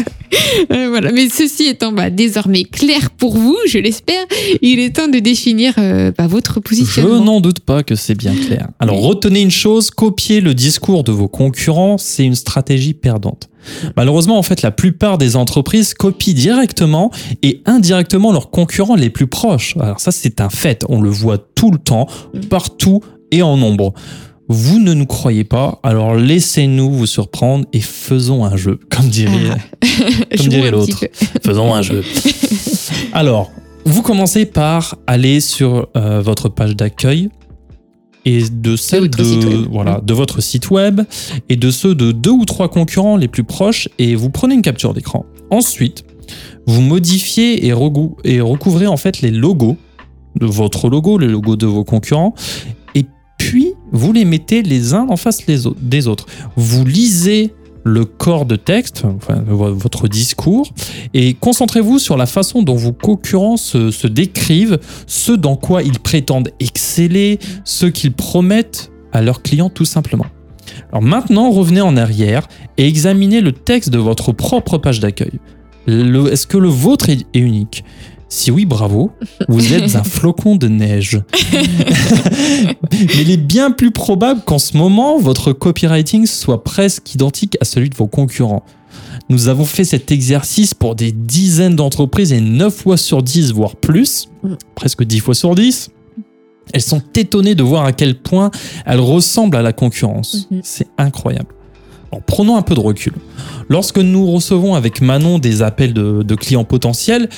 Euh, 0.71 0.89
voilà. 0.89 1.13
Mais 1.13 1.29
ceci 1.29 1.65
étant 1.65 1.93
bah, 1.93 2.11
désormais 2.11 2.65
clair 2.65 3.11
pour 3.11 3.37
vous, 3.37 3.57
je 3.67 3.79
l'espère, 3.79 4.25
il 4.61 4.79
est 4.81 4.97
temps 4.97 5.09
de 5.09 5.19
définir 5.19 5.75
euh, 5.79 6.13
bah, 6.17 6.27
votre 6.27 6.55
Je 6.57 6.61
positionnement. 6.61 7.21
n'en 7.25 7.41
doute 7.41 7.61
pas 7.61 7.83
que 7.83 7.95
c'est 7.95 8.15
bien 8.15 8.35
clair. 8.35 8.69
Alors 8.81 9.01
retenez 9.01 9.41
une 9.43 9.51
chose, 9.51 9.91
copier 10.33 10.41
le 10.41 10.55
discours 10.55 11.05
de 11.05 11.13
vos 11.13 11.29
concurrents, 11.29 11.99
c'est 11.99 12.25
une 12.25 12.35
stratégie 12.35 12.95
perdante. 12.95 13.51
Malheureusement, 13.97 14.39
en 14.39 14.43
fait, 14.43 14.63
la 14.63 14.71
plupart 14.71 15.19
des 15.19 15.37
entreprises 15.37 15.93
copient 15.93 16.33
directement 16.33 17.11
et 17.43 17.61
indirectement 17.67 18.33
leurs 18.33 18.51
concurrents 18.51 18.95
les 18.95 19.11
plus 19.11 19.27
proches. 19.27 19.77
Alors 19.79 20.01
ça, 20.01 20.11
c'est 20.11 20.41
un 20.41 20.49
fait. 20.49 20.87
On 20.89 21.03
le 21.03 21.11
voit 21.11 21.37
tout 21.37 21.71
le 21.71 21.79
temps, 21.79 22.07
partout 22.49 23.03
et 23.31 23.43
en 23.43 23.59
nombre. 23.59 23.93
Vous 24.49 24.79
ne 24.79 24.95
nous 24.95 25.07
croyez 25.07 25.45
pas, 25.45 25.81
alors 25.83 26.15
laissez-nous 26.15 26.91
vous 26.91 27.07
surprendre 27.07 27.67
et 27.75 27.81
faisons 27.81 28.45
un 28.45 28.57
jeu, 28.57 28.81
comme 28.91 29.09
dirait, 29.09 29.33
Je 30.31 30.37
comme 30.39 30.47
dirait 30.49 30.71
l'autre. 30.71 31.05
Faisons 31.45 31.75
un 31.75 31.83
jeu. 31.83 32.03
Alors, 33.13 33.51
vous 33.85 34.03
commencez 34.03 34.47
par 34.47 34.97
aller 35.07 35.41
sur 35.41 35.89
euh, 35.97 36.23
votre 36.23 36.49
page 36.49 36.75
d'accueil 36.75 37.29
et 38.25 38.43
de 38.51 38.77
celle 38.77 39.11
de, 39.11 39.69
voilà, 39.71 40.01
de 40.03 40.15
votre 40.15 40.41
site 40.41 40.71
web 40.71 41.03
et 41.49 41.57
de 41.57 41.71
ceux 41.71 41.95
de 41.95 42.13
deux 42.13 42.31
ou 42.31 42.45
trois 42.45 42.69
concurrents 42.69 43.17
les 43.17 43.29
plus 43.29 43.45
proches 43.45 43.89
et 43.99 44.15
vous 44.15 44.31
prenez 44.31 44.55
une 44.55 44.63
capture 44.63 44.95
d'écran. 44.95 45.27
Ensuite, 45.51 46.05
vous 46.67 46.81
modifiez 46.81 47.67
et, 47.67 47.73
recouvrez 47.73 48.87
en 48.87 48.97
fait 48.97 49.21
les 49.21 49.31
logos 49.31 49.77
de 50.39 50.47
votre 50.47 50.89
logo, 50.89 51.19
les 51.19 51.29
logos 51.29 51.57
de 51.57 51.67
vos 51.67 51.85
concurrents 51.85 52.35
et 52.95 53.05
puis 53.39 53.73
vous 53.91 54.13
les 54.13 54.25
mettez 54.25 54.63
les 54.63 54.95
uns 54.95 55.07
en 55.09 55.17
face 55.17 55.47
les 55.47 55.67
autres, 55.67 55.81
des 55.81 56.07
autres. 56.07 56.27
Vous 56.57 56.85
lisez 56.85 57.53
le 57.85 58.05
corps 58.05 58.47
de 58.47 58.57
texte, 58.57 59.03
votre 59.49 60.09
discours, 60.09 60.73
et 61.15 61.35
concentrez-vous 61.35 61.99
sur 61.99 62.17
la 62.17 62.27
façon 62.27 62.63
dont 62.63 62.77
vos 62.77 62.93
concurrents 62.93 63.57
se, 63.57 63.91
se 63.91 64.07
décrivent, 64.07 64.79
ce 65.07 65.33
dans 65.33 65.57
quoi 65.57 65.83
ils 65.83 65.99
prétendent 65.99 66.51
exceller, 66.61 67.39
ce 67.65 67.87
qu'ils 67.87 68.13
promettent 68.13 68.91
à 69.13 69.23
leurs 69.23 69.43
clients 69.43 69.71
tout 69.71 69.85
simplement. 69.85 70.27
Alors 70.91 71.03
maintenant, 71.03 71.51
revenez 71.51 71.81
en 71.81 71.97
arrière 71.97 72.47
et 72.79 72.87
examinez 72.87 73.41
le 73.41 73.53
texte 73.53 73.91
de 73.91 73.99
votre 73.99 74.33
propre 74.33 74.79
page 74.79 75.01
d'accueil. 75.01 75.41
Est-ce 75.87 76.47
que 76.47 76.59
le 76.59 76.69
vôtre 76.69 77.11
est 77.11 77.27
unique? 77.35 77.85
Si 78.33 78.51
oui, 78.51 78.65
bravo, 78.65 79.11
vous 79.47 79.75
êtes 79.75 79.95
un 79.95 80.05
flocon 80.05 80.57
de 80.57 80.67
neige. 80.67 81.21
Mais 81.53 83.21
il 83.21 83.31
est 83.31 83.37
bien 83.37 83.71
plus 83.71 83.91
probable 83.91 84.41
qu'en 84.47 84.59
ce 84.59 84.75
moment, 84.75 85.19
votre 85.19 85.53
copywriting 85.53 86.25
soit 86.25 86.65
presque 86.65 87.15
identique 87.15 87.59
à 87.61 87.67
celui 87.67 87.91
de 87.91 87.95
vos 87.95 88.07
concurrents. 88.07 88.65
Nous 89.29 89.49
avons 89.49 89.67
fait 89.67 89.85
cet 89.85 90.11
exercice 90.11 90.73
pour 90.73 90.95
des 90.95 91.13
dizaines 91.13 91.77
d'entreprises 91.77 92.33
et 92.33 92.41
9 92.41 92.75
fois 92.75 92.97
sur 92.97 93.23
10, 93.23 93.53
voire 93.53 93.77
plus, 93.77 94.31
presque 94.75 95.05
10 95.05 95.21
fois 95.21 95.35
sur 95.35 95.55
10. 95.55 95.91
Elles 96.73 96.81
sont 96.81 97.03
étonnées 97.15 97.55
de 97.55 97.63
voir 97.63 97.85
à 97.85 97.93
quel 97.93 98.15
point 98.15 98.51
elles 98.87 99.01
ressemblent 99.01 99.59
à 99.59 99.63
la 99.63 99.75
concurrence. 99.75 100.49
Mhm. 100.51 100.61
C'est 100.65 100.89
incroyable. 100.97 101.55
Alors, 102.11 102.23
prenons 102.25 102.57
un 102.57 102.63
peu 102.63 102.75
de 102.75 102.81
recul. 102.81 103.13
Lorsque 103.69 103.99
nous 103.99 104.31
recevons 104.31 104.75
avec 104.75 105.03
Manon 105.03 105.39
des 105.39 105.61
appels 105.61 105.93
de, 105.93 106.23
de 106.23 106.35
clients 106.35 106.65
potentiels, 106.65 107.29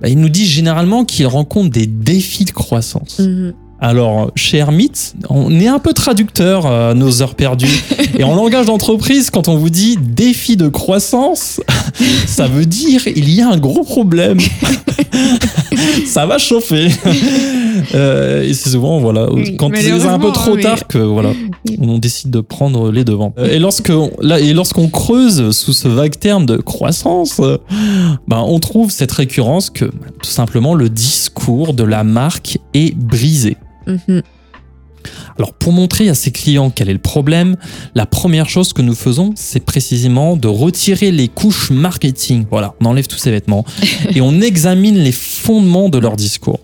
bah, 0.00 0.08
ils 0.08 0.18
nous 0.18 0.28
disent 0.28 0.48
généralement 0.48 1.04
qu'ils 1.04 1.26
rencontrent 1.26 1.70
des 1.70 1.86
défis 1.86 2.44
de 2.44 2.50
croissance. 2.50 3.18
Mhm. 3.18 3.54
Alors, 3.84 4.30
chez 4.34 4.56
Hermite, 4.56 5.14
on 5.28 5.60
est 5.60 5.66
un 5.66 5.78
peu 5.78 5.92
traducteur 5.92 6.64
à 6.64 6.94
nos 6.94 7.20
heures 7.20 7.34
perdues. 7.34 7.84
Et 8.18 8.24
en 8.24 8.34
langage 8.34 8.64
d'entreprise, 8.64 9.28
quand 9.28 9.46
on 9.46 9.58
vous 9.58 9.68
dit 9.68 9.98
défi 10.00 10.56
de 10.56 10.68
croissance, 10.68 11.60
ça 12.26 12.46
veut 12.46 12.64
dire 12.64 13.02
il 13.14 13.28
y 13.28 13.42
a 13.42 13.50
un 13.50 13.58
gros 13.58 13.84
problème. 13.84 14.38
ça 16.06 16.24
va 16.24 16.38
chauffer. 16.38 16.88
Euh, 17.94 18.42
et 18.44 18.54
c'est 18.54 18.70
souvent, 18.70 19.00
voilà, 19.00 19.30
Oui, 19.30 19.54
quand 19.58 19.70
c'est 19.74 19.90
un 19.90 20.18
peu 20.18 20.32
trop 20.32 20.56
tard 20.56 20.86
que, 20.86 20.96
voilà, 20.96 21.32
on 21.78 21.98
décide 21.98 22.30
de 22.30 22.40
prendre 22.40 22.90
les 22.90 23.04
devants. 23.04 23.34
Euh, 23.38 23.50
Et 23.50 23.58
lorsqu'on 23.58 24.88
creuse 24.88 25.50
sous 25.50 25.74
ce 25.74 25.88
vague 25.88 26.18
terme 26.18 26.46
de 26.46 26.56
croissance, 26.56 27.38
euh, 27.40 27.58
ben, 28.28 28.42
on 28.46 28.60
trouve 28.60 28.90
cette 28.90 29.12
récurrence 29.12 29.68
que, 29.68 29.84
tout 29.84 30.30
simplement, 30.30 30.74
le 30.74 30.88
discours 30.88 31.74
de 31.74 31.84
la 31.84 32.02
marque 32.02 32.56
est 32.72 32.96
brisé. 32.96 33.58
Mhm. 33.86 34.22
Alors 35.36 35.52
pour 35.52 35.72
montrer 35.72 36.08
à 36.08 36.14
ses 36.14 36.30
clients 36.30 36.70
quel 36.70 36.88
est 36.88 36.94
le 36.94 36.98
problème, 36.98 37.56
la 37.94 38.06
première 38.06 38.48
chose 38.48 38.72
que 38.72 38.80
nous 38.80 38.94
faisons, 38.94 39.32
c'est 39.36 39.60
précisément 39.60 40.36
de 40.36 40.48
retirer 40.48 41.10
les 41.10 41.28
couches 41.28 41.70
marketing. 41.70 42.46
Voilà, 42.50 42.74
on 42.80 42.86
enlève 42.86 43.06
tous 43.06 43.18
ces 43.18 43.30
vêtements 43.30 43.64
et 44.14 44.20
on 44.22 44.40
examine 44.40 44.96
les 44.96 45.12
fondements 45.12 45.88
de 45.90 45.98
leur 45.98 46.16
discours. 46.16 46.60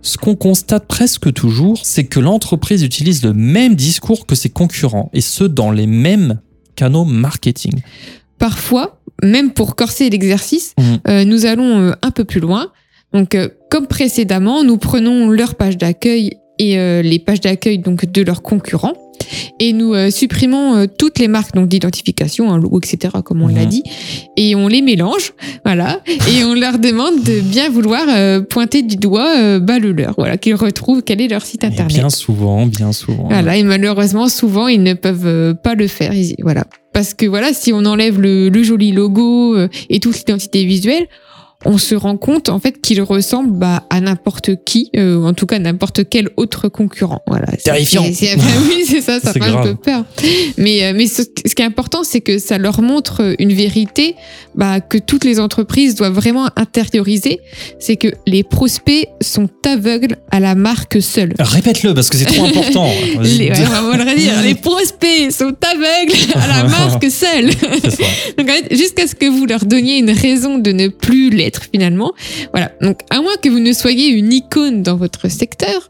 Ce 0.00 0.16
qu'on 0.16 0.36
constate 0.36 0.86
presque 0.86 1.30
toujours, 1.34 1.80
c'est 1.82 2.04
que 2.04 2.20
l'entreprise 2.20 2.82
utilise 2.82 3.22
le 3.22 3.34
même 3.34 3.74
discours 3.74 4.24
que 4.26 4.34
ses 4.34 4.48
concurrents 4.48 5.10
et 5.12 5.20
ce 5.20 5.44
dans 5.44 5.70
les 5.70 5.86
mêmes 5.86 6.40
canaux 6.76 7.04
marketing. 7.04 7.82
Parfois, 8.38 9.00
même 9.22 9.50
pour 9.52 9.74
corser 9.74 10.08
l'exercice, 10.08 10.74
Mhm. 10.78 10.98
euh, 11.08 11.24
nous 11.24 11.44
allons 11.44 11.80
euh, 11.80 11.92
un 12.02 12.12
peu 12.12 12.24
plus 12.24 12.40
loin. 12.40 12.68
Donc, 13.12 13.34
euh, 13.34 13.48
comme 13.70 13.86
précédemment, 13.86 14.64
nous 14.64 14.78
prenons 14.78 15.28
leur 15.28 15.54
page 15.54 15.76
d'accueil 15.76 16.38
et 16.58 16.78
euh, 16.78 17.02
les 17.02 17.18
pages 17.18 17.40
d'accueil 17.40 17.78
donc 17.78 18.10
de 18.10 18.22
leurs 18.22 18.42
concurrents 18.42 18.94
et 19.60 19.72
nous 19.72 19.94
euh, 19.94 20.10
supprimons 20.10 20.76
euh, 20.76 20.86
toutes 20.86 21.18
les 21.18 21.28
marques 21.28 21.54
donc 21.54 21.68
d'identification, 21.68 22.50
un 22.52 22.58
logo, 22.58 22.80
etc. 22.80 23.14
Comme 23.24 23.42
on 23.42 23.48
l'a 23.48 23.64
dit, 23.66 23.82
et 24.36 24.54
on 24.54 24.68
les 24.68 24.80
mélange, 24.80 25.32
voilà, 25.64 26.00
et 26.06 26.44
on 26.44 26.54
leur 26.54 26.78
demande 26.78 27.22
de 27.24 27.40
bien 27.40 27.68
vouloir 27.68 28.04
euh, 28.08 28.40
pointer 28.40 28.82
du 28.82 28.96
doigt 28.96 29.36
euh, 29.38 29.58
bah, 29.60 29.78
le 29.78 29.92
leur, 29.92 30.14
voilà, 30.16 30.36
qu'ils 30.38 30.54
retrouvent 30.54 31.02
quel 31.02 31.20
est 31.20 31.28
leur 31.28 31.42
site 31.44 31.62
Et 31.64 31.66
internet. 31.66 31.94
bien 31.96 32.10
souvent, 32.10 32.66
bien 32.66 32.92
souvent. 32.92 33.26
Voilà, 33.28 33.56
et 33.56 33.62
malheureusement, 33.64 34.28
souvent, 34.28 34.68
ils 34.68 34.82
ne 34.82 34.94
peuvent 34.94 35.26
euh, 35.26 35.52
pas 35.54 35.74
le 35.74 35.88
faire. 35.88 36.14
Ils- 36.14 36.36
voilà. 36.42 36.64
Parce 36.92 37.12
que 37.12 37.26
voilà, 37.26 37.52
si 37.52 37.72
on 37.72 37.84
enlève 37.84 38.20
le, 38.20 38.48
le 38.48 38.62
joli 38.62 38.92
logo 38.92 39.56
euh, 39.56 39.68
et 39.90 40.00
toute 40.00 40.16
l'identité 40.16 40.64
visuelle, 40.64 41.06
on 41.64 41.76
se 41.76 41.96
rend 41.96 42.16
compte 42.16 42.50
en 42.50 42.60
fait 42.60 42.80
qu'il 42.80 43.02
ressemble 43.02 43.50
bah, 43.58 43.82
à 43.90 44.00
n'importe 44.00 44.50
qui, 44.64 44.90
euh, 44.96 45.16
ou 45.16 45.26
en 45.26 45.34
tout 45.34 45.46
cas 45.46 45.58
n'importe 45.58 46.08
quel 46.08 46.30
autre 46.36 46.68
concurrent. 46.68 47.22
Voilà. 47.26 47.46
Terrifiant. 47.64 48.04
oui, 48.06 48.84
c'est 48.86 49.00
ça, 49.00 49.18
ça 49.18 49.32
fait 49.32 49.42
un 49.42 49.62
peu 49.62 49.74
peur. 49.74 50.04
Mais, 50.56 50.84
euh, 50.84 50.92
mais 50.94 51.08
ce, 51.08 51.22
ce 51.22 51.54
qui 51.54 51.62
est 51.62 51.66
important, 51.66 52.04
c'est 52.04 52.20
que 52.20 52.38
ça 52.38 52.58
leur 52.58 52.80
montre 52.80 53.34
une 53.40 53.52
vérité 53.52 54.14
bah, 54.54 54.80
que 54.80 54.98
toutes 54.98 55.24
les 55.24 55.40
entreprises 55.40 55.96
doivent 55.96 56.14
vraiment 56.14 56.48
intérioriser. 56.54 57.40
C'est 57.80 57.96
que 57.96 58.08
les 58.26 58.44
prospects 58.44 59.08
sont 59.20 59.48
aveugles 59.66 60.16
à 60.30 60.38
la 60.38 60.54
marque 60.54 61.02
seule. 61.02 61.34
Répète-le 61.40 61.92
parce 61.92 62.08
que 62.08 62.18
c'est 62.18 62.24
trop 62.24 62.44
important. 62.44 62.88
Les, 63.22 63.50
ouais, 63.50 63.54
on 63.82 63.90
va 63.90 63.96
le 63.96 64.08
redire. 64.08 64.42
Les 64.42 64.54
prospects 64.54 65.32
sont 65.32 65.54
aveugles 65.62 66.14
à 66.34 66.46
la 66.46 66.64
marque 66.68 67.10
seule. 67.10 67.46
Donc 68.38 68.48
en 68.48 68.52
fait, 68.52 68.76
jusqu'à 68.76 69.08
ce 69.08 69.16
que 69.16 69.26
vous 69.26 69.46
leur 69.46 69.64
donniez 69.64 69.98
une 69.98 70.10
raison 70.10 70.58
de 70.58 70.70
ne 70.70 70.88
plus 70.88 71.30
l'être 71.30 71.47
finalement. 71.56 72.12
Voilà. 72.52 72.72
Donc 72.80 73.00
à 73.10 73.20
moins 73.20 73.36
que 73.42 73.48
vous 73.48 73.60
ne 73.60 73.72
soyez 73.72 74.08
une 74.08 74.32
icône 74.32 74.82
dans 74.82 74.96
votre 74.96 75.28
secteur, 75.28 75.88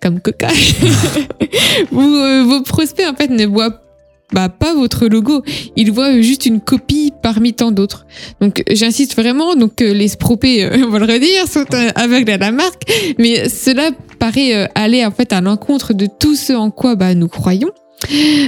comme 0.00 0.20
Coca, 0.20 0.48
euh, 1.92 2.44
vos 2.44 2.62
prospects 2.62 3.06
en 3.06 3.14
fait 3.14 3.28
ne 3.28 3.46
voient 3.46 3.82
bah, 4.32 4.48
pas 4.48 4.74
votre 4.74 5.06
logo, 5.06 5.42
ils 5.76 5.90
voient 5.90 6.20
juste 6.20 6.44
une 6.44 6.60
copie 6.60 7.12
parmi 7.22 7.54
tant 7.54 7.70
d'autres. 7.70 8.06
Donc 8.40 8.62
j'insiste 8.70 9.16
vraiment, 9.16 9.54
donc 9.54 9.76
que 9.76 9.84
les 9.84 10.08
spropés, 10.08 10.64
euh, 10.64 10.84
on 10.86 10.90
va 10.90 10.98
le 10.98 11.06
redire, 11.06 11.48
sont 11.48 11.64
euh, 11.72 11.90
aveugles 11.94 12.30
à 12.32 12.36
la 12.36 12.52
marque, 12.52 12.82
mais 13.18 13.48
cela 13.48 13.90
paraît 14.18 14.54
euh, 14.54 14.66
aller 14.74 15.04
en 15.04 15.10
fait 15.10 15.32
à 15.32 15.40
l'encontre 15.40 15.94
de 15.94 16.06
tout 16.06 16.34
ce 16.34 16.52
en 16.52 16.70
quoi 16.70 16.94
bah, 16.94 17.14
nous 17.14 17.28
croyons. 17.28 17.70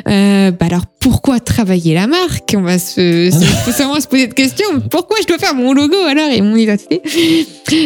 Euh, 0.08 0.50
bah 0.52 0.66
alors 0.66 0.84
pourquoi 1.00 1.40
travailler 1.40 1.94
la 1.94 2.06
marque? 2.06 2.54
On 2.56 2.62
va 2.62 2.78
se, 2.78 3.30
se, 3.30 3.72
sûrement 3.72 4.00
se 4.00 4.06
poser 4.06 4.26
de 4.28 4.34
questions. 4.34 4.80
Pourquoi 4.90 5.16
je 5.22 5.26
dois 5.26 5.38
faire 5.38 5.54
mon 5.54 5.72
logo 5.72 5.96
alors 6.08 6.30
et 6.30 6.40
mon 6.40 6.56
identité? 6.56 7.02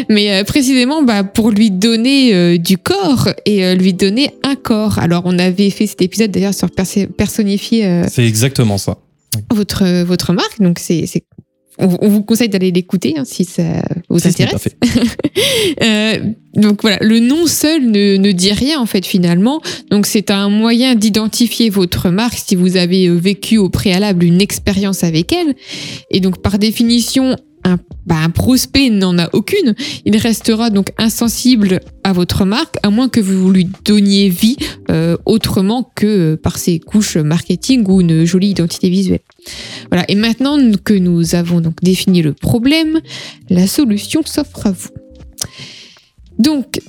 Mais 0.09 0.33
euh, 0.33 0.45
précisément 0.45 1.03
bah, 1.03 1.25
pour 1.25 1.51
lui 1.51 1.71
donner 1.71 2.35
euh, 2.35 2.59
du 2.59 2.77
corps 2.79 3.31
et 3.47 3.65
euh, 3.65 3.75
lui 3.75 3.93
donner 3.95 4.31
un 4.43 4.55
corps. 4.57 4.99
Alors 4.99 5.23
on 5.25 5.39
avait 5.39 5.71
fait 5.71 5.87
cet 5.87 6.03
épisode 6.03 6.31
d'ailleurs 6.31 6.55
sur 6.55 6.71
perso- 6.71 7.07
personnifier 7.07 7.87
euh, 7.87 8.05
C'est 8.11 8.27
exactement 8.27 8.79
ça. 8.79 8.99
votre 9.53 10.03
votre 10.05 10.33
marque. 10.33 10.61
Donc 10.61 10.79
c'est 10.79 11.07
c'est- 11.07 11.25
on, 11.79 11.97
on 12.01 12.09
vous 12.09 12.23
conseille 12.23 12.49
d'aller 12.49 12.71
l'écouter 12.71 13.15
hein, 13.17 13.25
si 13.25 13.45
ça 13.45 13.83
vous 14.09 14.19
Si 14.19 14.29
intéresse. 14.29 14.69
Euh, 15.83 16.19
donc 16.55 16.83
voilà, 16.83 16.99
le 17.01 17.19
nom 17.19 17.47
seul 17.47 17.83
ne, 17.91 18.17
ne 18.17 18.33
dit 18.33 18.53
rien 18.53 18.81
en 18.81 18.87
fait 18.87 19.05
finalement. 19.05 19.61
Donc 19.91 20.07
c'est 20.07 20.31
un 20.31 20.49
moyen 20.49 20.95
d'identifier 20.95 21.71
votre 21.71 22.11
marque 22.11 22.39
si 22.39 22.55
vous 22.55 22.77
avez 22.77 23.09
euh, 23.09 23.15
vécu 23.15 23.59
au 23.59 23.69
préalable 23.69 24.25
une 24.25 24.41
expérience 24.41 25.03
avec 25.03 25.33
elle. 25.33 25.55
Et 26.11 26.21
donc 26.21 26.41
par 26.43 26.59
définition, 26.59 27.37
un, 27.65 27.79
bah, 28.07 28.17
un 28.23 28.31
prospect 28.31 28.91
n'en 28.91 29.19
a 29.19 29.29
aucune. 29.33 29.75
Il 30.05 30.17
restera 30.17 30.71
donc 30.71 30.89
insensible 30.99 31.81
à 32.05 32.13
votre 32.13 32.45
marque 32.45 32.77
à 32.83 32.91
moins 32.91 33.09
que 33.09 33.21
vous 33.21 33.51
lui 33.51 33.69
donniez 33.85 34.29
vie 34.29 34.57
euh, 34.91 35.17
autrement 35.25 35.91
que 35.95 36.07
euh, 36.07 36.37
par 36.37 36.59
ses 36.59 36.79
couches 36.79 37.17
marketing 37.17 37.85
ou 37.89 38.01
une 38.01 38.25
jolie 38.25 38.51
identité 38.51 38.89
visuelle. 38.89 39.23
Voilà. 39.91 40.05
Et 40.09 40.15
maintenant 40.15 40.59
que 40.85 40.95
nous 40.95 41.35
avons 41.35 41.61
donc 41.61 41.83
défini 41.83 42.23
le 42.23 42.33
problème, 42.33 43.01
la 43.49 43.67
solution 43.67 44.23
s'offre 44.25 44.67
à 44.67 44.73
vous. 44.73 44.91
Donc, 46.39 46.81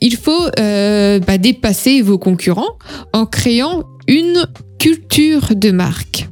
il 0.00 0.16
faut 0.16 0.46
euh, 0.58 1.18
bah, 1.20 1.38
dépasser 1.38 2.02
vos 2.02 2.18
concurrents 2.18 2.78
en 3.12 3.26
créant 3.26 3.84
une 4.06 4.46
culture 4.78 5.54
de 5.54 5.70
marque. 5.70 6.28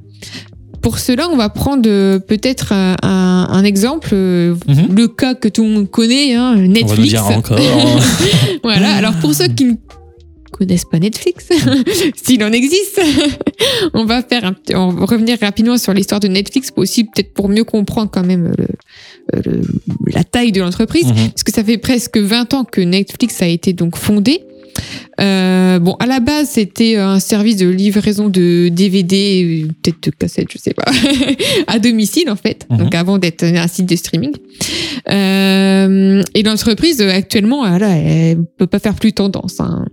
Pour 0.82 0.98
cela, 0.98 1.28
on 1.30 1.36
va 1.36 1.48
prendre 1.50 1.88
euh, 1.88 2.18
peut-être 2.18 2.72
un, 2.72 2.96
un- 3.02 3.64
exemple, 3.64 4.10
euh, 4.12 4.54
Mhm. 4.66 4.94
le 4.96 5.08
cas 5.08 5.34
que 5.34 5.48
tout 5.48 5.62
le 5.64 5.68
monde 5.70 5.90
connaît, 5.90 6.34
hein, 6.34 6.54
On 6.56 6.60
va 6.62 6.66
Netflix. 6.66 7.08
dire 7.10 7.26
encore. 7.26 7.58
Voilà, 8.62 8.94
alors 8.94 9.14
pour 9.20 9.34
ceux 9.34 9.48
qui 9.48 9.64
ne 9.66 9.72
connaissent 10.52 10.86
pas 10.90 10.98
Netflix, 10.98 11.48
s'il 12.24 12.42
en 12.44 12.52
existe, 12.52 13.00
on 13.94 14.04
va 14.06 14.22
faire 14.22 14.44
un 14.44 14.52
petit- 14.54 14.74
on 14.74 14.88
va 14.92 15.04
revenir 15.06 15.38
rapidement 15.40 15.76
sur 15.78 15.92
l'histoire 15.92 16.20
de 16.20 16.28
Netflix, 16.28 16.70
aussi 16.76 17.04
peut-être 17.04 17.34
pour 17.34 17.48
mieux 17.50 17.64
comprendre 17.64 18.10
quand 18.12 18.24
même 18.26 18.52
le- 18.56 19.42
le- 19.44 19.60
la 20.12 20.24
taille 20.24 20.52
de 20.52 20.60
l'entreprise, 20.60 21.06
Mhm. 21.06 21.28
parce 21.30 21.42
que 21.44 21.52
ça 21.52 21.62
fait 21.62 21.78
presque 21.78 22.16
20 22.18 22.54
ans 22.54 22.64
que 22.64 22.80
Netflix 22.80 23.42
a 23.42 23.46
été 23.46 23.72
donc 23.74 23.96
fondé. 23.96 24.40
Euh, 25.20 25.78
bon, 25.78 25.94
à 26.00 26.06
la 26.06 26.20
base, 26.20 26.48
c'était 26.50 26.96
un 26.96 27.20
service 27.20 27.56
de 27.56 27.68
livraison 27.68 28.28
de 28.30 28.68
DVD, 28.70 29.64
euh, 29.64 29.68
peut-être 29.82 30.02
de 30.04 30.10
cassettes, 30.10 30.48
je 30.52 30.58
sais 30.58 30.72
pas, 30.74 30.90
à 31.66 31.78
domicile 31.78 32.30
en 32.30 32.36
fait, 32.36 32.66
Mhm. 32.70 32.78
donc 32.78 32.94
avant 32.94 33.18
d'être 33.18 33.44
un 33.44 33.68
site 33.68 33.86
de 33.86 33.96
streaming. 33.96 34.32
Euh, 35.10 36.22
et 36.34 36.42
l'entreprise 36.42 37.00
euh, 37.00 37.10
actuellement, 37.10 37.64
là, 37.78 37.88
elle 37.96 38.38
peut 38.58 38.66
pas 38.66 38.78
faire 38.78 38.94
plus 38.94 39.12
tendance. 39.12 39.60
hein. 39.60 39.84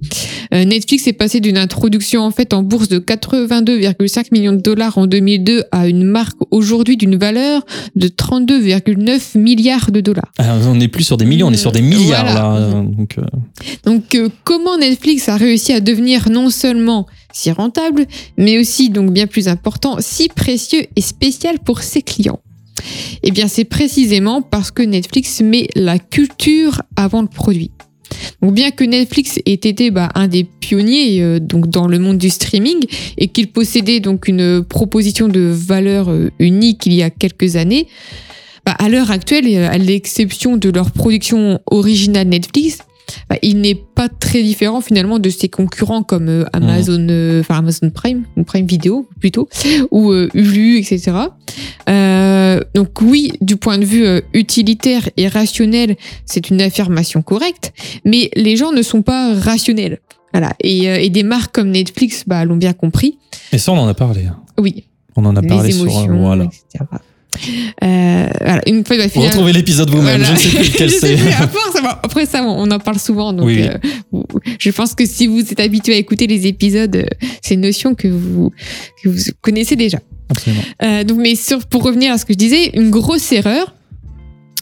Euh, 0.54 0.66
Netflix 0.66 1.08
est 1.08 1.13
passé 1.13 1.39
d'une 1.39 1.58
introduction 1.58 2.22
en 2.22 2.32
fait 2.32 2.54
en 2.54 2.63
bourse 2.63 2.88
de 2.88 3.00
82,5 3.00 4.27
millions 4.32 4.54
de 4.54 4.62
dollars 4.62 4.98
en 4.98 5.08
2002 5.08 5.63
à 5.72 5.88
une 5.88 6.04
marque 6.04 6.38
aujourd'hui 6.51 6.98
d'une 6.98 7.16
valeur 7.18 7.66
de 7.96 8.08
32,9 8.08 9.38
milliards 9.38 9.92
de 9.92 10.01
dollars. 10.01 10.32
Ah, 10.38 10.58
on 10.66 10.75
n'est 10.75 10.88
plus 10.88 11.04
sur 11.04 11.18
des 11.18 11.25
millions, 11.25 11.48
on 11.48 11.51
est 11.51 11.58
sur 11.58 11.72
des 11.72 11.82
milliards 11.82 12.25
Voilà. 12.25 12.34
là. 12.34 12.56
euh, 12.58 12.84
Donc, 12.84 13.16
euh, 13.18 13.24
Donc, 13.86 14.16
euh, 14.16 14.30
comment 14.44 14.77
Netflix 14.77 15.30
a 15.30 15.36
réussi 15.38 15.74
à 15.74 15.80
devenir 15.80 16.30
non 16.30 16.50
seulement 16.50 17.08
si 17.34 17.51
rentable, 17.51 18.06
mais 18.38 18.58
aussi, 18.58 18.89
donc 18.89 19.12
bien 19.12 19.27
plus 19.27 19.48
important, 19.48 19.98
si 20.00 20.27
précieux 20.27 20.84
et 20.96 21.01
spécial 21.01 21.60
pour 21.60 21.82
ses 21.82 22.01
clients? 22.01 22.39
Eh 23.24 23.32
bien, 23.32 23.48
c'est 23.48 23.63
précisément 23.66 24.42
parce 24.42 24.72
que 24.72 24.84
Netflix 24.84 25.42
met 25.42 25.68
la 25.75 26.00
culture 26.00 26.82
avant 26.96 27.22
le 27.22 27.27
produit. 27.27 27.72
Donc, 28.41 28.53
bien 28.53 28.72
que 28.72 28.84
Netflix 28.84 29.39
ait 29.46 29.53
été 29.53 29.89
bah, 29.89 30.10
un 30.15 30.27
des 30.27 30.44
pionniers 30.44 31.22
euh, 31.22 31.39
donc 31.39 31.67
dans 31.70 31.88
le 31.88 31.98
monde 31.98 32.17
du 32.17 32.29
streaming 32.29 32.86
et 33.17 33.29
qu'il 33.29 33.51
possédait 33.51 34.00
donc 34.00 34.27
une 34.27 34.63
proposition 34.63 35.27
de 35.27 35.39
valeur 35.39 36.10
euh, 36.10 36.29
unique 36.39 36.86
il 36.86 36.94
y 36.94 37.01
a 37.01 37.10
quelques 37.10 37.56
années, 37.56 37.88
bah, 38.65 38.75
à 38.77 38.89
l'heure 38.89 39.12
actuelle, 39.12 39.48
à 39.63 39.77
l'exception 39.77 40.58
de 40.58 40.70
leur 40.70 40.91
production 40.91 41.60
originale 41.65 42.27
Netflix, 42.27 42.79
bah, 43.29 43.37
il 43.41 43.61
n'est 43.61 43.75
pas 43.75 44.09
très 44.09 44.43
différent 44.43 44.81
finalement 44.81 45.19
de 45.19 45.29
ses 45.29 45.49
concurrents 45.49 46.03
comme 46.03 46.29
euh, 46.29 46.45
Amazon, 46.53 47.07
euh, 47.09 47.39
enfin 47.41 47.57
Amazon 47.59 47.89
Prime, 47.89 48.25
ou 48.37 48.43
Prime 48.43 48.65
Video 48.65 49.07
plutôt, 49.19 49.47
ou 49.91 50.11
euh, 50.11 50.29
Hulu, 50.33 50.77
etc. 50.79 51.11
Euh, 51.89 52.61
donc 52.73 53.01
oui, 53.01 53.31
du 53.41 53.55
point 53.57 53.77
de 53.77 53.85
vue 53.85 54.05
utilitaire 54.33 55.09
et 55.17 55.27
rationnel, 55.27 55.95
c'est 56.25 56.49
une 56.49 56.61
affirmation 56.61 57.21
correcte, 57.21 57.73
mais 58.05 58.29
les 58.35 58.55
gens 58.57 58.71
ne 58.71 58.81
sont 58.81 59.01
pas 59.01 59.33
rationnels. 59.35 59.99
Voilà. 60.33 60.53
Et, 60.61 60.83
et 60.85 61.09
des 61.09 61.23
marques 61.23 61.53
comme 61.55 61.69
Netflix 61.71 62.23
bah, 62.27 62.43
l'ont 62.45 62.57
bien 62.57 62.73
compris. 62.73 63.17
Et 63.53 63.57
ça, 63.57 63.71
on 63.71 63.77
en 63.77 63.87
a 63.87 63.93
parlé. 63.93 64.25
hein. 64.25 64.37
Oui, 64.59 64.83
On 65.15 65.25
en 65.25 65.35
a 65.35 65.41
parlé 65.41 65.67
les 65.69 65.73
sur. 65.73 65.83
émotions, 65.87 66.11
euh, 66.11 66.17
voilà. 66.17 66.43
etc. 66.45 66.85
Euh, 67.84 68.27
voilà. 68.41 68.62
Une 68.67 68.86
fois, 68.86 68.96
il 68.96 69.00
va 69.00 69.05
Vous 69.05 69.12
finir. 69.12 69.29
retrouvez 69.29 69.53
l'épisode 69.53 69.89
vous-même. 69.89 70.22
Voilà. 70.22 70.25
Je 70.25 70.31
ne 70.34 70.38
sais 70.38 70.50
plus 70.57 70.67
lequel 70.74 70.89
c'est. 70.91 71.17
Après 72.03 72.25
ça, 72.25 72.43
on 72.43 72.69
en 72.72 72.79
parle 72.79 73.00
souvent. 73.00 73.34
Donc, 73.34 73.46
Oui, 73.46 73.62
euh, 73.63 73.77
je 74.60 74.69
pense 74.72 74.96
que 74.96 75.05
si 75.05 75.27
vous 75.27 75.39
êtes 75.39 75.60
habitué 75.60 75.93
à 75.93 75.98
écouter 75.98 76.27
les 76.27 76.48
épisodes, 76.48 76.96
euh, 76.96 77.05
c'est 77.41 77.53
une 77.55 77.62
notion 77.62 77.96
que 77.96 78.07
vous, 78.07 78.51
que 79.03 79.10
vous 79.10 79.19
connaissez 79.41 79.75
déjà. 79.75 80.00
Absolument. 80.29 80.62
Euh, 80.84 81.03
donc, 81.03 81.17
mais 81.19 81.36
sur, 81.36 81.65
pour 81.67 81.84
revenir 81.84 82.12
à 82.12 82.17
ce 82.17 82.25
que 82.25 82.34
je 82.34 82.38
disais, 82.38 82.72
une 82.74 82.89
grosse 82.89 83.31
erreur, 83.31 83.74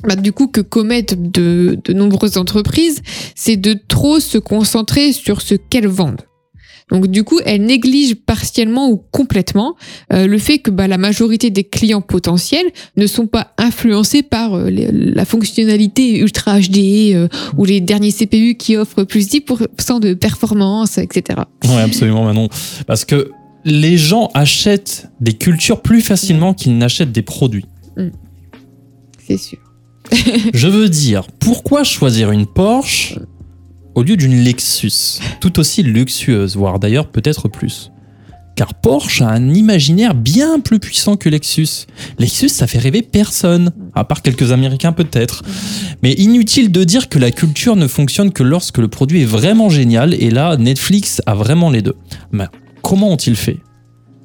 bah, 0.04 0.16
du 0.16 0.32
coup, 0.34 0.48
que 0.48 0.62
commettent 0.62 1.32
de, 1.32 1.80
de 1.84 1.94
nombreuses 1.94 2.38
entreprises, 2.38 3.02
c'est 3.36 3.56
de 3.58 3.76
trop 3.88 4.20
se 4.20 4.38
concentrer 4.38 5.14
sur 5.14 5.42
ce 5.42 5.56
qu'elles 5.56 5.88
vendent. 5.88 6.22
Donc, 6.92 7.08
du 7.08 7.24
coup, 7.24 7.40
elles 7.46 7.64
négligent 7.64 8.14
partiellement 8.16 8.90
ou 8.92 8.98
complètement 9.12 9.76
euh, 10.14 10.28
le 10.28 10.38
fait 10.38 10.60
que 10.60 10.70
bah, 10.70 10.88
la 10.88 11.00
majorité 11.00 11.50
des 11.50 11.64
clients 11.64 12.02
potentiels 12.02 12.68
ne 12.96 13.08
sont 13.08 13.26
pas 13.26 13.54
influencés 13.58 14.22
par 14.22 14.54
euh, 14.54 14.70
les- 14.70 14.92
la 14.92 15.26
fonctionnalité 15.26 16.20
Ultra 16.20 16.60
HD 16.60 17.14
euh, 17.16 17.28
ou 17.58 17.66
les 17.66 17.82
derniers 17.82 18.12
CPU 18.12 18.56
qui 18.56 18.78
offrent 18.78 19.04
plus 19.04 19.28
10% 19.30 20.00
de 20.00 20.14
performance, 20.14 21.00
etc. 21.00 21.40
Oui, 21.64 21.78
absolument, 21.78 22.24
Manon. 22.26 22.50
Parce 22.86 23.04
que 23.04 23.32
les 23.64 23.98
gens 23.98 24.30
achètent 24.36 25.08
des 25.20 25.34
cultures 25.34 25.82
plus 25.82 26.02
facilement 26.02 26.54
qu'ils 26.54 26.78
n'achètent 26.78 27.12
des 27.12 27.24
produits. 27.24 27.66
C'est 29.28 29.38
sûr. 29.38 29.58
Je 30.54 30.68
veux 30.68 30.88
dire, 30.88 31.26
pourquoi 31.40 31.84
choisir 31.84 32.30
une 32.30 32.46
Porsche 32.46 33.18
au 33.96 34.04
lieu 34.04 34.18
d'une 34.18 34.44
Lexus, 34.44 35.20
tout 35.40 35.60
aussi 35.60 35.82
luxueuse, 35.82 36.56
voire 36.56 36.80
d'ailleurs 36.80 37.08
peut-être 37.08 37.48
plus 37.48 37.92
Car 38.56 38.74
Porsche 38.74 39.22
a 39.22 39.30
un 39.30 39.54
imaginaire 39.54 40.14
bien 40.14 40.60
plus 40.60 40.80
puissant 40.80 41.16
que 41.16 41.30
Lexus. 41.30 41.88
Lexus, 42.20 42.50
ça 42.50 42.68
fait 42.68 42.78
rêver 42.78 43.02
personne, 43.02 43.72
à 43.94 44.04
part 44.04 44.22
quelques 44.22 44.52
Américains 44.52 44.92
peut-être. 44.92 45.44
Mais 46.04 46.14
inutile 46.14 46.72
de 46.72 46.84
dire 46.84 47.10
que 47.10 47.20
la 47.20 47.32
culture 47.32 47.76
ne 47.76 47.88
fonctionne 47.88 48.32
que 48.32 48.44
lorsque 48.44 48.78
le 48.78 48.88
produit 48.88 49.22
est 49.22 49.26
vraiment 49.26 49.70
génial, 49.70 50.14
et 50.14 50.30
là, 50.30 50.58
Netflix 50.58 51.22
a 51.26 51.34
vraiment 51.34 51.70
les 51.70 51.82
deux. 51.82 51.96
Mais 52.32 52.46
comment 52.82 53.12
ont-ils 53.12 53.36
fait? 53.36 53.58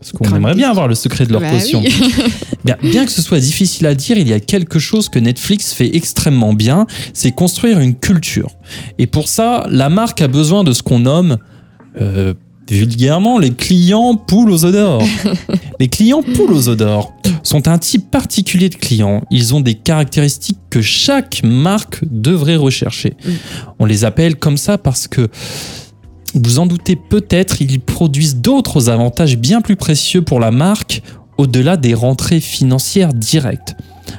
Parce 0.00 0.12
qu'on 0.12 0.35
aimerait 0.35 0.54
bien 0.54 0.71
avoir 0.71 0.88
le 0.88 0.95
secret 0.95 1.26
de 1.26 1.33
leur 1.33 1.42
Bah 1.42 1.50
potion. 1.50 1.80
oui. 1.80 1.92
Bien, 2.64 2.76
bien 2.83 3.07
que 3.07 3.11
ce 3.11 3.23
soit 3.23 3.40
difficile 3.40 3.87
à 3.87 3.95
dire, 3.95 4.19
il 4.19 4.28
y 4.28 4.35
a 4.35 4.40
quelque 4.40 4.78
chose 4.78 5.09
que 5.09 5.19
Netflix 5.19 5.73
fait 5.73 5.97
extrêmement 5.97 6.52
bien, 6.52 6.87
c'est 7.14 7.33
construire 7.33 7.80
une 7.80 7.95
culture. 7.95 8.50
Et 8.99 9.07
pour 9.07 9.28
ça, 9.28 9.66
la 9.71 9.88
marque 9.88 10.21
a 10.21 10.28
besoin 10.28 10.62
de 10.62 10.75
ce 10.75 10.83
qu'on 10.83 10.99
nomme 10.99 11.38
euh, 11.99 12.35
vulgairement 12.71 13.38
les 13.38 13.50
clients 13.50 14.14
poules 14.14 14.50
aux 14.50 14.71
d'or. 14.71 15.02
les 15.80 15.88
clients 15.88 16.23
poules 16.23 16.52
aux 16.52 16.75
d'or 16.75 17.14
sont 17.42 17.66
un 17.66 17.78
type 17.78 18.11
particulier 18.11 18.69
de 18.69 18.75
clients. 18.76 19.23
Ils 19.30 19.54
ont 19.54 19.61
des 19.61 19.75
caractéristiques 19.75 20.59
que 20.69 20.83
chaque 20.83 21.40
marque 21.42 22.00
devrait 22.11 22.57
rechercher. 22.57 23.14
Mm. 23.25 23.30
On 23.78 23.87
les 23.87 24.04
appelle 24.04 24.37
comme 24.37 24.59
ça 24.59 24.76
parce 24.76 25.09
que 25.09 25.28
vous 26.34 26.58
en 26.58 26.66
doutez 26.66 26.96
peut-être, 26.96 27.60
ils 27.60 27.80
produisent 27.80 28.37
d'autres 28.37 28.88
avantages 28.90 29.37
bien 29.37 29.60
plus 29.60 29.76
précieux 29.76 30.22
pour 30.22 30.40
la 30.40 30.50
marque 30.50 31.02
au-delà 31.38 31.76
des 31.76 31.94
rentrées 31.94 32.40
financières 32.40 33.12
directes. 33.14 33.75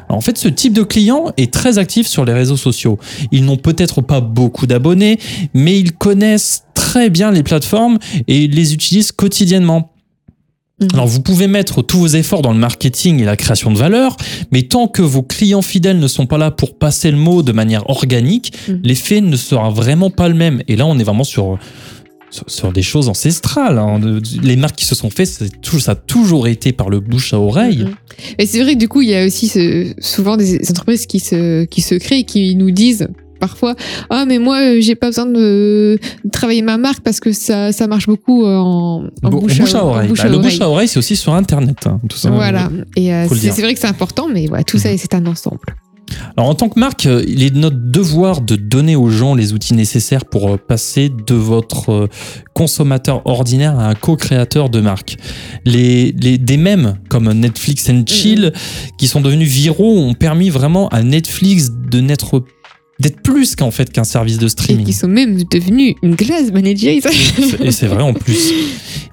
Alors, 0.08 0.18
en 0.18 0.22
fait, 0.22 0.38
ce 0.38 0.48
type 0.48 0.74
de 0.74 0.84
client 0.84 1.32
est 1.38 1.54
très 1.54 1.78
actif 1.78 2.08
sur 2.08 2.26
les 2.26 2.34
réseaux 2.34 2.58
sociaux. 2.58 2.98
Ils 3.32 3.46
n'ont 3.46 3.58
peut-être 3.58 4.02
pas 4.02 4.22
beaucoup 4.22 4.66
d'abonnés, 4.66 5.20
mais 5.54 5.80
ils 5.80 5.92
connaissent 5.94 6.64
très 6.74 7.10
bien 7.10 7.32
les 7.32 7.44
plateformes 7.44 7.98
et 8.28 8.44
ils 8.46 8.52
les 8.52 8.74
utilisent 8.74 9.12
quotidiennement. 9.12 9.92
Mhm. 10.82 10.88
Alors 10.94 11.08
vous 11.08 11.22
pouvez 11.22 11.48
mettre 11.48 11.84
tous 11.84 12.00
vos 12.00 12.08
efforts 12.08 12.42
dans 12.42 12.54
le 12.54 12.58
marketing 12.58 13.22
et 13.22 13.26
la 13.26 13.36
création 13.38 13.72
de 13.72 13.78
valeur, 13.78 14.18
mais 14.52 14.64
tant 14.64 14.88
que 14.88 15.02
vos 15.04 15.22
clients 15.22 15.62
fidèles 15.62 16.00
ne 16.00 16.08
sont 16.08 16.26
pas 16.26 16.40
là 16.40 16.50
pour 16.50 16.78
passer 16.78 17.12
le 17.12 17.18
mot 17.18 17.44
de 17.44 17.52
manière 17.52 17.88
organique, 17.90 18.54
Mhm. 18.68 18.80
l'effet 18.84 19.22
ne 19.22 19.38
sera 19.38 19.70
vraiment 19.70 20.10
pas 20.10 20.28
le 20.28 20.34
même. 20.36 20.64
Et 20.68 20.76
là, 20.76 20.88
on 20.88 20.98
est 20.98 21.04
vraiment 21.04 21.24
sur 21.24 21.60
sur, 22.48 22.72
des 22.72 22.82
choses 22.82 23.10
ancestrales. 23.10 23.78
hein. 23.78 24.00
Les 24.42 24.56
marques 24.56 24.76
qui 24.78 24.86
se 24.86 24.96
sont 24.96 25.10
faites, 25.10 25.28
ça 25.28 25.92
a 25.92 25.96
toujours 25.96 26.48
été 26.48 26.72
par 26.72 26.90
le 26.90 27.00
bouche 27.00 27.34
à 27.34 27.40
oreille. 27.40 27.84
Mhm. 27.84 27.96
Mais 28.40 28.46
c'est 28.46 28.62
vrai 28.64 28.74
que 28.74 28.80
du 28.80 28.88
coup, 28.88 29.02
il 29.02 29.10
y 29.10 29.16
a 29.16 29.26
aussi 29.26 29.48
ce- 29.48 29.94
souvent 30.00 30.38
des 30.38 30.60
entreprises 30.70 31.06
qui 31.06 31.20
se, 31.20 31.66
qui 31.66 31.82
se 31.82 31.96
créent 31.96 32.20
et 32.20 32.24
qui 32.24 32.56
nous 32.56 32.72
disent 32.72 33.08
parfois 33.40 33.76
Ah, 34.10 34.26
mais 34.28 34.38
moi, 34.38 34.60
euh, 34.62 34.78
j'ai 34.82 34.96
pas 34.96 35.08
besoin 35.08 35.26
de, 35.26 35.98
travailler 36.32 36.62
ma 36.62 36.78
marque 36.78 37.02
parce 37.04 37.20
que 37.20 37.32
ça, 37.32 37.72
ça 37.72 37.88
marche 37.88 38.06
beaucoup 38.08 38.46
euh, 38.46 38.56
en, 38.56 39.10
bouche, 39.24 39.58
bouche 39.60 39.74
à 39.76 39.84
oreille. 39.84 40.08
bouche 40.10 40.20
Bah, 40.20 40.26
à 40.26 40.28
le 40.30 40.36
oreille. 40.36 40.52
bouche 40.52 40.62
à 40.62 40.70
oreille, 40.70 40.88
c'est 40.88 41.00
aussi 41.00 41.16
sur 41.16 41.34
Internet. 41.34 41.78
hein, 41.86 42.00
tout 42.08 42.18
ça. 42.18 42.30
Voilà. 42.30 42.70
Et 42.96 43.14
euh, 43.14 43.28
c'est 43.30 43.62
vrai 43.62 43.74
que 43.74 43.80
c'est 43.80 43.88
important, 43.88 44.28
mais 44.32 44.46
voilà, 44.48 44.64
tout 44.64 44.78
ça, 44.78 44.90
c'est 44.98 45.14
un 45.16 45.26
ensemble. 45.26 45.60
Alors 46.38 46.50
en 46.50 46.56
tant 46.56 46.70
que 46.70 46.80
marque, 46.80 47.06
euh, 47.06 47.24
il 47.28 47.44
est 47.44 47.50
de 47.50 47.58
notre 47.58 47.78
devoir 47.78 48.42
de 48.42 48.56
donner 48.56 48.96
aux 48.96 49.10
gens 49.10 49.36
les 49.36 49.54
outils 49.54 49.74
nécessaires 49.74 50.26
pour 50.26 50.50
euh, 50.50 50.58
passer 50.58 51.10
de 51.10 51.36
votre 51.36 51.92
euh, 51.92 52.08
consommateur 52.54 53.22
ordinaire 53.26 53.80
à 53.80 53.88
un 53.88 53.96
co-créateur 53.96 54.70
de 54.70 54.82
marque. 54.82 55.18
Les, 55.66 56.12
les, 56.12 56.38
des 56.38 56.58
mèmes 56.58 56.96
comme 57.10 57.32
Netflix 57.32 57.90
and 57.90 58.04
Chill 58.08 58.54
qui 58.98 59.08
sont 59.08 59.22
devenus 59.22 59.50
viraux 59.50 59.98
ont 59.98 60.14
permis 60.14 60.50
vraiment 60.50 60.88
à 60.90 61.04
Netflix 61.04 61.70
de 61.72 62.00
n'être 62.00 62.44
d'être 63.02 63.22
plus 63.22 63.56
qu'en 63.56 63.72
fait 63.72 63.92
qu'un 63.92 64.04
service 64.04 64.38
de 64.38 64.46
Et 64.46 64.50
streaming. 64.50 64.86
qui 64.86 64.94
sont 64.94 65.08
même 65.08 65.42
devenus 65.44 65.96
une 66.04 66.16
glace 66.16 66.52
manager. 66.52 66.94
Et 67.62 67.72
c'est 67.72 67.88
vrai 67.88 68.04
en 68.04 68.14
plus. 68.14 68.54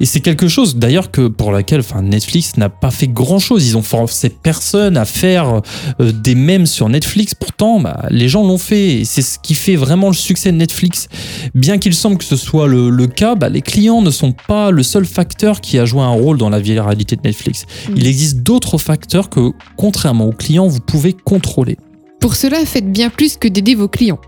Et 0.00 0.06
c'est 0.06 0.20
quelque 0.20 0.46
chose 0.46 0.76
d'ailleurs 0.76 1.10
que 1.10 1.26
pour 1.26 1.50
laquelle 1.50 1.80
enfin, 1.80 2.02
Netflix 2.02 2.56
n'a 2.56 2.68
pas 2.68 2.90
fait 2.90 3.08
grand 3.08 3.38
chose. 3.38 3.66
Ils 3.66 3.76
ont 3.76 3.82
forcé 3.82 4.28
personne 4.28 4.96
à 4.96 5.04
faire 5.04 5.62
euh, 6.00 6.12
des 6.12 6.34
mèmes 6.34 6.66
sur 6.66 6.88
Netflix. 6.88 7.34
Pourtant, 7.34 7.80
bah, 7.80 8.06
les 8.10 8.28
gens 8.28 8.46
l'ont 8.46 8.58
fait. 8.58 9.00
Et 9.00 9.04
c'est 9.04 9.22
ce 9.22 9.38
qui 9.38 9.54
fait 9.54 9.76
vraiment 9.76 10.08
le 10.08 10.14
succès 10.14 10.52
de 10.52 10.56
Netflix. 10.56 11.08
Bien 11.54 11.78
qu'il 11.78 11.94
semble 11.94 12.18
que 12.18 12.24
ce 12.24 12.36
soit 12.36 12.66
le, 12.68 12.90
le 12.90 13.06
cas, 13.06 13.34
bah, 13.34 13.48
les 13.48 13.62
clients 13.62 14.02
ne 14.02 14.10
sont 14.10 14.34
pas 14.46 14.70
le 14.70 14.82
seul 14.82 15.06
facteur 15.06 15.60
qui 15.60 15.78
a 15.78 15.86
joué 15.86 16.02
un 16.02 16.08
rôle 16.08 16.36
dans 16.36 16.50
la 16.50 16.60
viralité 16.60 17.16
de 17.16 17.22
Netflix. 17.24 17.64
Mm. 17.88 17.94
Il 17.96 18.06
existe 18.06 18.38
d'autres 18.38 18.78
facteurs 18.78 19.30
que, 19.30 19.50
contrairement 19.76 20.26
aux 20.26 20.32
clients, 20.32 20.68
vous 20.68 20.80
pouvez 20.80 21.14
contrôler. 21.14 21.76
Pour 22.20 22.34
cela, 22.36 22.58
faites 22.64 22.90
bien 22.90 23.10
plus 23.10 23.36
que 23.36 23.48
d'aider 23.48 23.74
vos 23.74 23.88
clients. 23.88 24.18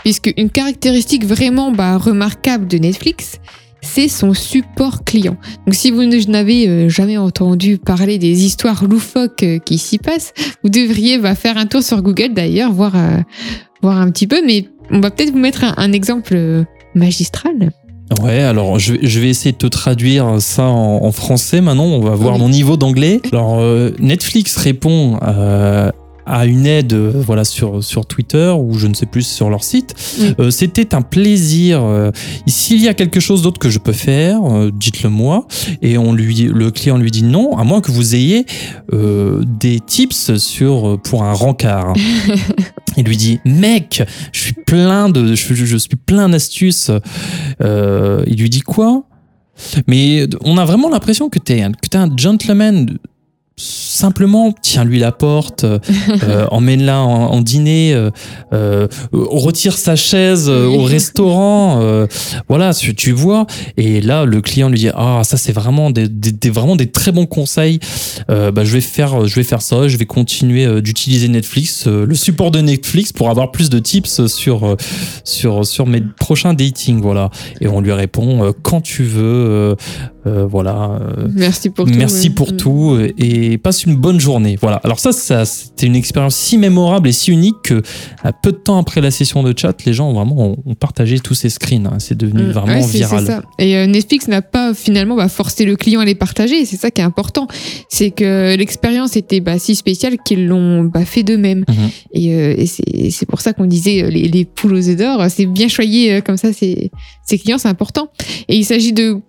Puisque 0.00 0.32
une 0.36 0.50
caractéristique 0.50 1.24
vraiment 1.24 1.72
bah, 1.72 1.98
remarquable 1.98 2.66
de 2.66 2.78
Netflix, 2.78 3.38
c'est 3.82 4.08
son 4.08 4.34
support 4.34 5.04
client. 5.04 5.36
Donc 5.66 5.74
si 5.74 5.90
vous 5.90 6.04
n'avez 6.04 6.68
euh, 6.68 6.88
jamais 6.88 7.16
entendu 7.18 7.78
parler 7.78 8.18
des 8.18 8.44
histoires 8.44 8.84
loufoques 8.84 9.42
euh, 9.42 9.58
qui 9.58 9.78
s'y 9.78 9.98
passent, 9.98 10.32
vous 10.64 10.70
devriez 10.70 11.18
bah, 11.18 11.34
faire 11.34 11.56
un 11.56 11.66
tour 11.66 11.82
sur 11.82 12.02
Google 12.02 12.34
d'ailleurs, 12.34 12.72
voir, 12.72 12.96
euh, 12.96 13.18
voir 13.82 14.00
un 14.00 14.10
petit 14.10 14.26
peu, 14.26 14.44
mais 14.44 14.66
on 14.90 15.00
va 15.00 15.10
peut-être 15.10 15.32
vous 15.32 15.38
mettre 15.38 15.64
un, 15.64 15.74
un 15.76 15.92
exemple 15.92 16.64
magistral. 16.94 17.70
Ouais, 18.22 18.38
alors 18.40 18.78
je, 18.78 18.92
vais- 18.94 19.00
je 19.02 19.18
vais 19.20 19.28
essayer 19.28 19.50
de 19.52 19.56
te 19.58 19.66
traduire 19.66 20.36
ça 20.40 20.64
en, 20.64 21.04
en 21.04 21.10
français 21.12 21.60
maintenant. 21.60 21.84
On 21.86 22.00
va 22.00 22.14
voir 22.14 22.34
Oui. 22.34 22.40
mon 22.40 22.48
niveau 22.48 22.76
d'anglais. 22.76 23.20
Alors 23.32 23.58
euh, 23.58 23.90
Netflix 23.98 24.56
répond 24.56 25.18
euh, 25.26 25.90
à 26.26 26.44
une 26.46 26.66
aide 26.66 26.92
euh, 26.92 27.12
voilà 27.14 27.44
sur 27.44 27.82
sur 27.84 28.04
Twitter 28.06 28.52
ou 28.58 28.74
je 28.78 28.86
ne 28.88 28.94
sais 28.94 29.06
plus 29.06 29.22
sur 29.26 29.48
leur 29.48 29.62
site. 29.64 29.94
Euh, 30.40 30.50
C'était 30.50 30.94
un 30.94 31.02
plaisir. 31.02 31.82
euh, 31.82 32.10
S'il 32.46 32.82
y 32.82 32.88
a 32.88 32.94
quelque 32.94 33.20
chose 33.20 33.42
d'autre 33.42 33.58
que 33.58 33.70
je 33.70 33.78
peux 33.78 33.92
faire, 33.92 34.40
dites-le 34.72 35.08
moi. 35.10 35.46
Et 35.82 35.96
on 35.98 36.12
lui, 36.12 36.42
le 36.52 36.70
client 36.70 36.98
lui 36.98 37.10
dit 37.10 37.22
non, 37.22 37.56
à 37.56 37.64
moins 37.64 37.80
que 37.80 37.90
vous 37.92 38.14
ayez 38.14 38.44
euh, 38.92 39.42
des 39.46 39.80
tips 39.80 40.36
sur 40.36 40.98
pour 41.02 41.22
un 41.24 41.32
rencard. 41.32 41.94
Il 42.96 43.04
lui 43.04 43.16
dit 43.16 43.40
mec, 43.44 44.02
je 44.32 44.40
suis 44.40 44.54
plein 44.54 45.08
de, 45.10 45.34
je, 45.34 45.54
je 45.54 45.76
suis 45.76 45.96
plein 45.96 46.28
d'astuces. 46.30 46.90
Euh, 47.62 48.24
il 48.26 48.40
lui 48.40 48.48
dit 48.50 48.60
quoi? 48.62 49.04
Mais 49.86 50.26
on 50.42 50.56
a 50.58 50.64
vraiment 50.64 50.88
l'impression 50.88 51.28
que 51.28 51.38
t'es 51.38 51.62
un, 51.62 51.72
que 51.72 51.88
t'es 51.90 51.98
un 51.98 52.10
gentleman 52.16 52.96
simplement 53.58 54.52
tiens-lui 54.60 54.98
la 54.98 55.12
porte, 55.12 55.64
euh, 55.64 55.78
euh, 56.24 56.46
emmène-la 56.50 57.00
en, 57.00 57.28
en 57.32 57.40
dîner, 57.40 57.94
euh, 57.94 58.10
euh, 58.52 58.86
retire 59.14 59.78
sa 59.78 59.96
chaise 59.96 60.48
euh, 60.50 60.66
au 60.66 60.82
restaurant, 60.82 61.80
euh, 61.80 62.06
voilà, 62.48 62.74
tu, 62.74 62.94
tu 62.94 63.12
vois. 63.12 63.46
Et 63.78 64.02
là, 64.02 64.26
le 64.26 64.42
client 64.42 64.68
lui 64.68 64.78
dit 64.78 64.90
ah 64.94 65.22
ça 65.24 65.38
c'est 65.38 65.52
vraiment 65.52 65.90
des, 65.90 66.06
des- 66.08 66.32
des- 66.32 66.50
vraiment 66.50 66.76
des 66.76 66.90
très 66.90 67.12
bons 67.12 67.24
conseils. 67.26 67.80
Euh, 68.30 68.50
bah, 68.52 68.64
je 68.64 68.72
vais 68.72 68.82
faire 68.82 69.26
je 69.26 69.34
vais 69.34 69.42
faire 69.44 69.62
ça, 69.62 69.88
je 69.88 69.96
vais 69.96 70.04
continuer 70.06 70.82
d'utiliser 70.82 71.28
Netflix, 71.28 71.86
euh, 71.86 72.04
le 72.04 72.14
support 72.14 72.50
de 72.50 72.60
Netflix 72.60 73.12
pour 73.12 73.30
avoir 73.30 73.52
plus 73.52 73.70
de 73.70 73.78
tips 73.78 74.26
sur 74.26 74.76
sur 75.24 75.64
sur 75.66 75.86
mes 75.86 76.02
prochains 76.20 76.52
dating, 76.52 77.00
voilà. 77.00 77.30
Et 77.62 77.68
on 77.68 77.80
lui 77.80 77.92
répond 77.92 78.52
quand 78.62 78.82
tu 78.82 79.02
veux, 79.04 79.76
euh, 80.26 80.46
voilà. 80.46 80.98
euh, 81.00 81.28
Merci 81.34 81.70
pour 81.70 81.86
tout. 81.86 81.92
Merci 81.94 82.30
pour 82.30 82.52
Mm. 82.52 82.56
tout 82.56 82.98
et 83.18 83.58
passe 83.58 83.84
une 83.84 83.96
bonne 83.96 84.18
journée. 84.20 84.56
Voilà. 84.60 84.76
Alors 84.84 84.98
ça, 84.98 85.12
ça 85.12 85.44
c'était 85.44 85.86
une 85.86 85.96
expérience 85.96 86.34
si 86.34 86.58
mémorable 86.58 87.08
et 87.08 87.12
si 87.12 87.30
unique 87.30 87.56
que 87.64 87.82
à 88.22 88.32
peu 88.32 88.52
de 88.52 88.56
temps 88.56 88.78
après 88.78 89.00
la 89.00 89.10
session 89.10 89.42
de 89.42 89.54
chat, 89.56 89.76
les 89.84 89.92
gens 89.92 90.08
ont 90.10 90.14
vraiment 90.14 90.36
ont, 90.38 90.56
ont 90.66 90.74
partagé 90.74 91.18
tous 91.20 91.34
ces 91.34 91.48
screens. 91.48 91.86
hein. 91.86 91.96
C'est 91.98 92.16
devenu 92.16 92.42
Mm. 92.42 92.50
vraiment 92.50 92.80
Ouais, 92.80 92.86
viral. 92.86 93.26
ça. 93.26 93.42
Et 93.58 93.76
euh, 93.76 93.86
Netflix 93.86 94.28
n'a 94.28 94.42
pas 94.42 94.74
finalement 94.74 95.16
bah, 95.16 95.28
forcé 95.28 95.64
le 95.64 95.76
client 95.76 96.00
à 96.00 96.04
les 96.04 96.14
partager. 96.14 96.64
C'est 96.64 96.76
ça 96.76 96.90
qui 96.90 97.00
est 97.00 97.04
important. 97.04 97.46
C'est 97.88 98.10
que 98.10 98.56
l'expérience 98.56 99.16
était 99.16 99.40
bah, 99.40 99.58
si 99.58 99.74
spéciale 99.76 100.16
qu'ils 100.24 100.46
l'ont 100.46 100.84
bah, 100.84 101.04
fait 101.04 101.22
d'eux-mêmes. 101.22 101.64
Mhm. 101.68 101.90
Et, 102.12 102.34
euh, 102.34 102.54
et 102.58 103.10
c'est 103.10 103.26
pour 103.26 103.40
ça 103.40 103.52
qu'on 103.52 103.66
disait 103.66 104.10
les, 104.10 104.28
les 104.28 104.44
poules 104.44 104.74
aux 104.74 104.88
œufs 104.88 104.96
d'or. 104.96 105.24
C'est 105.30 105.46
bien 105.46 105.68
euh, 106.10 106.20
comme 106.20 106.36
ça 106.36 106.52
ces 106.52 106.90
clients, 107.38 107.58
c'est 107.58 107.68
important. 107.68 108.08
Et 108.48 108.56
il 108.56 108.64
s'agit 108.64 108.92
de 108.92 109.20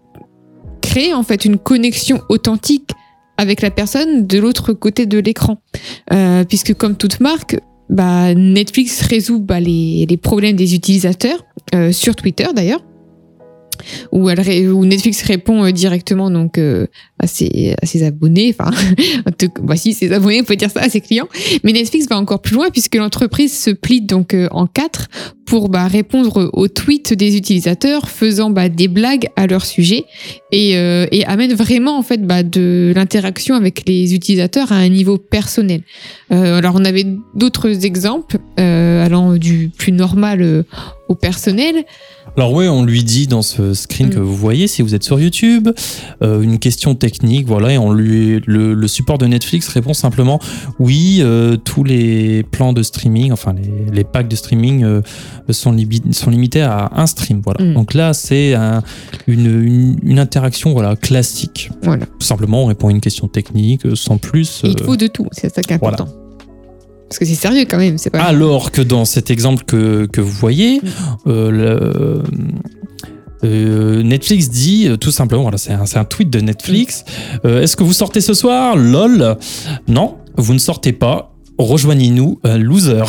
en 1.13 1.23
fait 1.23 1.45
une 1.45 1.57
connexion 1.57 2.21
authentique 2.29 2.91
avec 3.37 3.61
la 3.61 3.71
personne 3.71 4.25
de 4.25 4.39
l'autre 4.39 4.73
côté 4.73 5.05
de 5.05 5.19
l'écran. 5.19 5.61
Euh, 6.11 6.43
puisque 6.43 6.73
comme 6.73 6.95
toute 6.95 7.19
marque, 7.19 7.57
bah, 7.89 8.33
Netflix 8.33 9.01
résout 9.01 9.39
bah, 9.39 9.59
les, 9.59 10.05
les 10.09 10.17
problèmes 10.17 10.55
des 10.55 10.75
utilisateurs 10.75 11.45
euh, 11.75 11.91
sur 11.91 12.15
Twitter 12.15 12.47
d'ailleurs. 12.55 12.81
Où, 14.11 14.29
Netflix 14.85 15.21
répond 15.23 15.63
euh, 15.63 15.71
directement 15.71 16.29
donc 16.29 16.57
euh, 16.57 16.87
à, 17.19 17.27
ses, 17.27 17.75
abonnés, 18.03 18.55
enfin, 18.57 18.71
voici 19.61 19.93
ses 19.93 20.11
abonnés, 20.11 20.41
on 20.41 20.45
peut 20.45 20.55
dire 20.55 20.71
ça 20.71 20.81
à 20.81 20.89
ses 20.89 21.01
clients. 21.01 21.27
Mais 21.63 21.71
Netflix 21.71 22.07
va 22.07 22.17
encore 22.17 22.41
plus 22.41 22.55
loin 22.55 22.69
puisque 22.71 22.95
l'entreprise 22.95 23.57
se 23.57 23.71
plie 23.71 24.01
donc 24.01 24.33
euh, 24.33 24.47
en 24.51 24.67
quatre 24.67 25.07
pour 25.45 25.69
bah, 25.69 25.87
répondre 25.87 26.49
aux 26.51 26.67
tweets 26.67 27.13
des 27.13 27.37
utilisateurs, 27.37 28.09
faisant 28.09 28.49
bah, 28.49 28.67
des 28.67 28.89
blagues 28.89 29.29
à 29.37 29.47
leur 29.47 29.65
sujet 29.65 30.03
et, 30.51 30.75
amène 31.25 31.53
vraiment 31.53 31.97
en 31.97 32.03
fait 32.03 32.25
bah, 32.25 32.43
de 32.43 32.91
l'interaction 32.93 33.55
avec 33.55 33.87
les 33.87 34.13
utilisateurs 34.13 34.73
à 34.73 34.75
un 34.75 34.89
niveau 34.89 35.17
personnel. 35.17 35.83
Alors 36.29 36.75
on 36.75 36.83
avait 36.83 37.05
d'autres 37.33 37.85
exemples 37.85 38.39
allant 39.07 39.33
du 39.37 39.69
plus 39.75 39.91
normal 39.91 40.41
euh, 40.41 40.63
au 41.09 41.15
personnel. 41.15 41.75
Alors 42.35 42.53
oui, 42.53 42.67
on 42.67 42.83
lui 42.83 43.03
dit 43.03 43.25
dans 43.25 43.41
ce 43.41 43.73
screen 43.73 44.07
Mm. 44.09 44.11
que 44.11 44.19
vous 44.19 44.35
voyez, 44.35 44.67
si 44.67 44.81
vous 44.83 44.93
êtes 44.93 45.03
sur 45.03 45.19
YouTube, 45.19 45.69
euh, 46.21 46.41
une 46.41 46.59
question 46.59 46.93
technique, 46.93 47.47
voilà, 47.47 47.73
et 47.73 47.77
on 47.79 47.91
lui 47.91 48.41
le, 48.45 48.73
le 48.75 48.87
support 48.87 49.17
de 49.17 49.25
Netflix 49.25 49.67
répond 49.69 49.93
simplement 49.95 50.39
oui, 50.79 51.19
euh, 51.21 51.55
tous 51.57 51.83
les 51.83 52.43
plans 52.43 52.73
de 52.73 52.83
streaming, 52.83 53.31
enfin 53.31 53.53
les, 53.53 53.91
les 53.91 54.03
packs 54.03 54.27
de 54.27 54.35
streaming 54.35 54.83
euh, 54.83 55.01
sont, 55.49 55.73
limi- 55.73 56.13
sont 56.13 56.29
limités 56.29 56.61
à 56.61 56.91
un 56.95 57.07
stream, 57.07 57.41
voilà. 57.43 57.63
Mm. 57.63 57.73
Donc 57.73 57.93
là, 57.95 58.13
c'est 58.13 58.53
un- 58.53 58.83
une, 59.25 59.45
une, 59.63 59.97
une 60.03 60.19
interaction 60.19 60.73
voilà 60.73 60.95
classique. 60.95 61.71
Voilà. 61.81 62.05
Tout 62.05 62.27
simplement, 62.27 62.63
on 62.63 62.67
répond 62.67 62.89
à 62.89 62.91
une 62.91 63.01
question 63.01 63.27
technique 63.27 63.85
euh, 63.85 63.95
sans 63.95 64.17
plus. 64.17 64.61
Il 64.63 64.71
euh, 64.81 64.85
faut 64.85 64.97
de 64.97 65.07
tout, 65.07 65.25
c'est 65.31 65.53
ça 65.53 65.61
qui 65.63 65.73
est 65.73 65.77
voilà. 65.79 65.97
Parce 67.09 67.19
que 67.19 67.25
c'est 67.25 67.35
sérieux 67.35 67.65
quand 67.69 67.77
même, 67.77 67.97
c'est 67.97 68.09
pas. 68.09 68.19
alors 68.19 68.71
que 68.71 68.81
dans 68.81 69.05
cet 69.05 69.31
exemple 69.31 69.63
que, 69.65 70.05
que 70.07 70.19
vous 70.21 70.31
voyez, 70.31 70.79
Mm. 70.81 70.87
euh, 71.27 71.51
le- 71.51 72.23
euh, 73.43 74.03
Netflix 74.03 74.49
dit 74.49 74.87
euh, 74.87 74.97
tout 74.97 75.11
simplement, 75.11 75.43
voilà, 75.43 75.57
c'est 75.57 75.71
un, 75.71 75.83
un 75.95 76.03
tweet 76.05 76.29
de 76.29 76.39
Netflix. 76.41 77.03
Mm. 77.07 77.37
euh, 77.47 77.61
Est-ce 77.61 77.75
que 77.77 77.83
vous 77.83 77.93
sortez 77.93 78.19
ce 78.21 78.33
soir? 78.33 78.75
Lol. 78.75 79.37
Non, 79.87 80.15
vous 80.35 80.53
ne 80.53 80.59
sortez 80.59 80.91
pas. 80.93 81.33
Rejoignez-nous, 81.59 82.39
loser. 82.43 83.01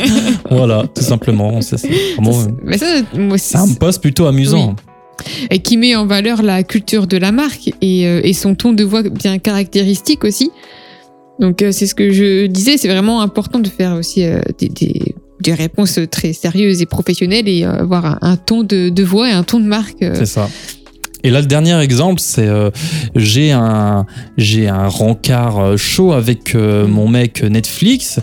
voilà, 0.50 0.84
tout 0.94 1.02
simplement. 1.02 1.60
C'est 1.60 1.86
un 3.56 3.74
post 3.78 4.00
plutôt 4.00 4.26
amusant. 4.26 4.74
et 5.50 5.58
qui 5.58 5.76
met 5.76 5.94
en 5.96 6.06
valeur 6.06 6.42
la 6.42 6.62
culture 6.62 7.06
de 7.06 7.18
la 7.18 7.30
marque 7.30 7.68
et, 7.82 8.06
euh, 8.06 8.20
et 8.24 8.32
son 8.32 8.54
ton 8.54 8.72
de 8.72 8.84
voix 8.84 9.02
bien 9.02 9.38
caractéristique 9.38 10.24
aussi. 10.24 10.50
Donc 11.40 11.62
euh, 11.62 11.72
c'est 11.72 11.86
ce 11.86 11.94
que 11.94 12.12
je 12.12 12.46
disais, 12.46 12.76
c'est 12.76 12.88
vraiment 12.88 13.22
important 13.22 13.58
de 13.58 13.68
faire 13.68 13.94
aussi 13.94 14.24
euh, 14.24 14.40
des, 14.58 14.68
des- 14.68 15.14
des 15.40 15.54
réponses 15.54 15.98
très 16.10 16.34
sérieuses 16.34 16.82
et 16.82 16.86
professionnelles 16.86 17.48
et 17.48 17.64
euh, 17.64 17.72
avoir 17.80 18.04
un, 18.04 18.18
un 18.20 18.36
ton 18.36 18.62
de, 18.62 18.90
de 18.90 19.02
voix 19.02 19.26
et 19.26 19.32
un 19.32 19.42
ton 19.42 19.58
de 19.58 19.64
marque. 19.64 19.96
C'est 20.00 20.26
ça. 20.26 20.50
Et 21.24 21.30
là, 21.30 21.40
le 21.40 21.46
dernier 21.46 21.78
exemple, 21.80 22.20
c'est 22.20 22.46
euh, 22.46 22.70
j'ai 23.16 23.50
un 23.52 24.04
j'ai 24.36 24.68
un 24.68 24.86
rencard 24.88 25.78
chaud 25.78 26.12
avec 26.12 26.54
euh, 26.54 26.86
mon 26.86 27.08
mec 27.08 27.42
Netflix 27.42 28.20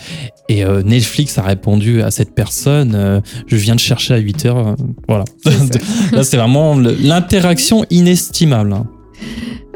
et 0.49 0.63
euh, 0.63 0.83
Netflix 0.83 1.37
a 1.39 1.41
répondu 1.41 2.01
à 2.03 2.11
cette 2.11 2.33
personne 2.35 3.21
je 3.47 3.55
viens 3.55 3.73
de 3.75 3.79
chercher 3.79 4.13
à 4.13 4.17
8 4.17 4.45
heures. 4.45 4.75
voilà. 5.07 5.25
Là, 6.11 6.23
c'est 6.23 6.37
vraiment 6.37 6.75
l'interaction 6.77 7.83
inestimable. 7.89 8.75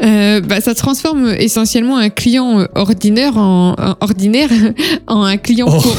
Euh, 0.04 0.42
bah, 0.42 0.62
ça 0.62 0.74
transforme 0.74 1.28
essentiellement 1.38 1.98
un 1.98 2.10
client 2.10 2.60
euh, 2.62 2.66
ordinaire 2.76 3.38
en, 3.38 3.76
en- 3.78 3.96
ordinaire 4.02 4.50
en 5.08 5.22
un 5.24 5.38
client 5.38 5.68
Oh. 5.70 5.80
pour, 5.80 5.96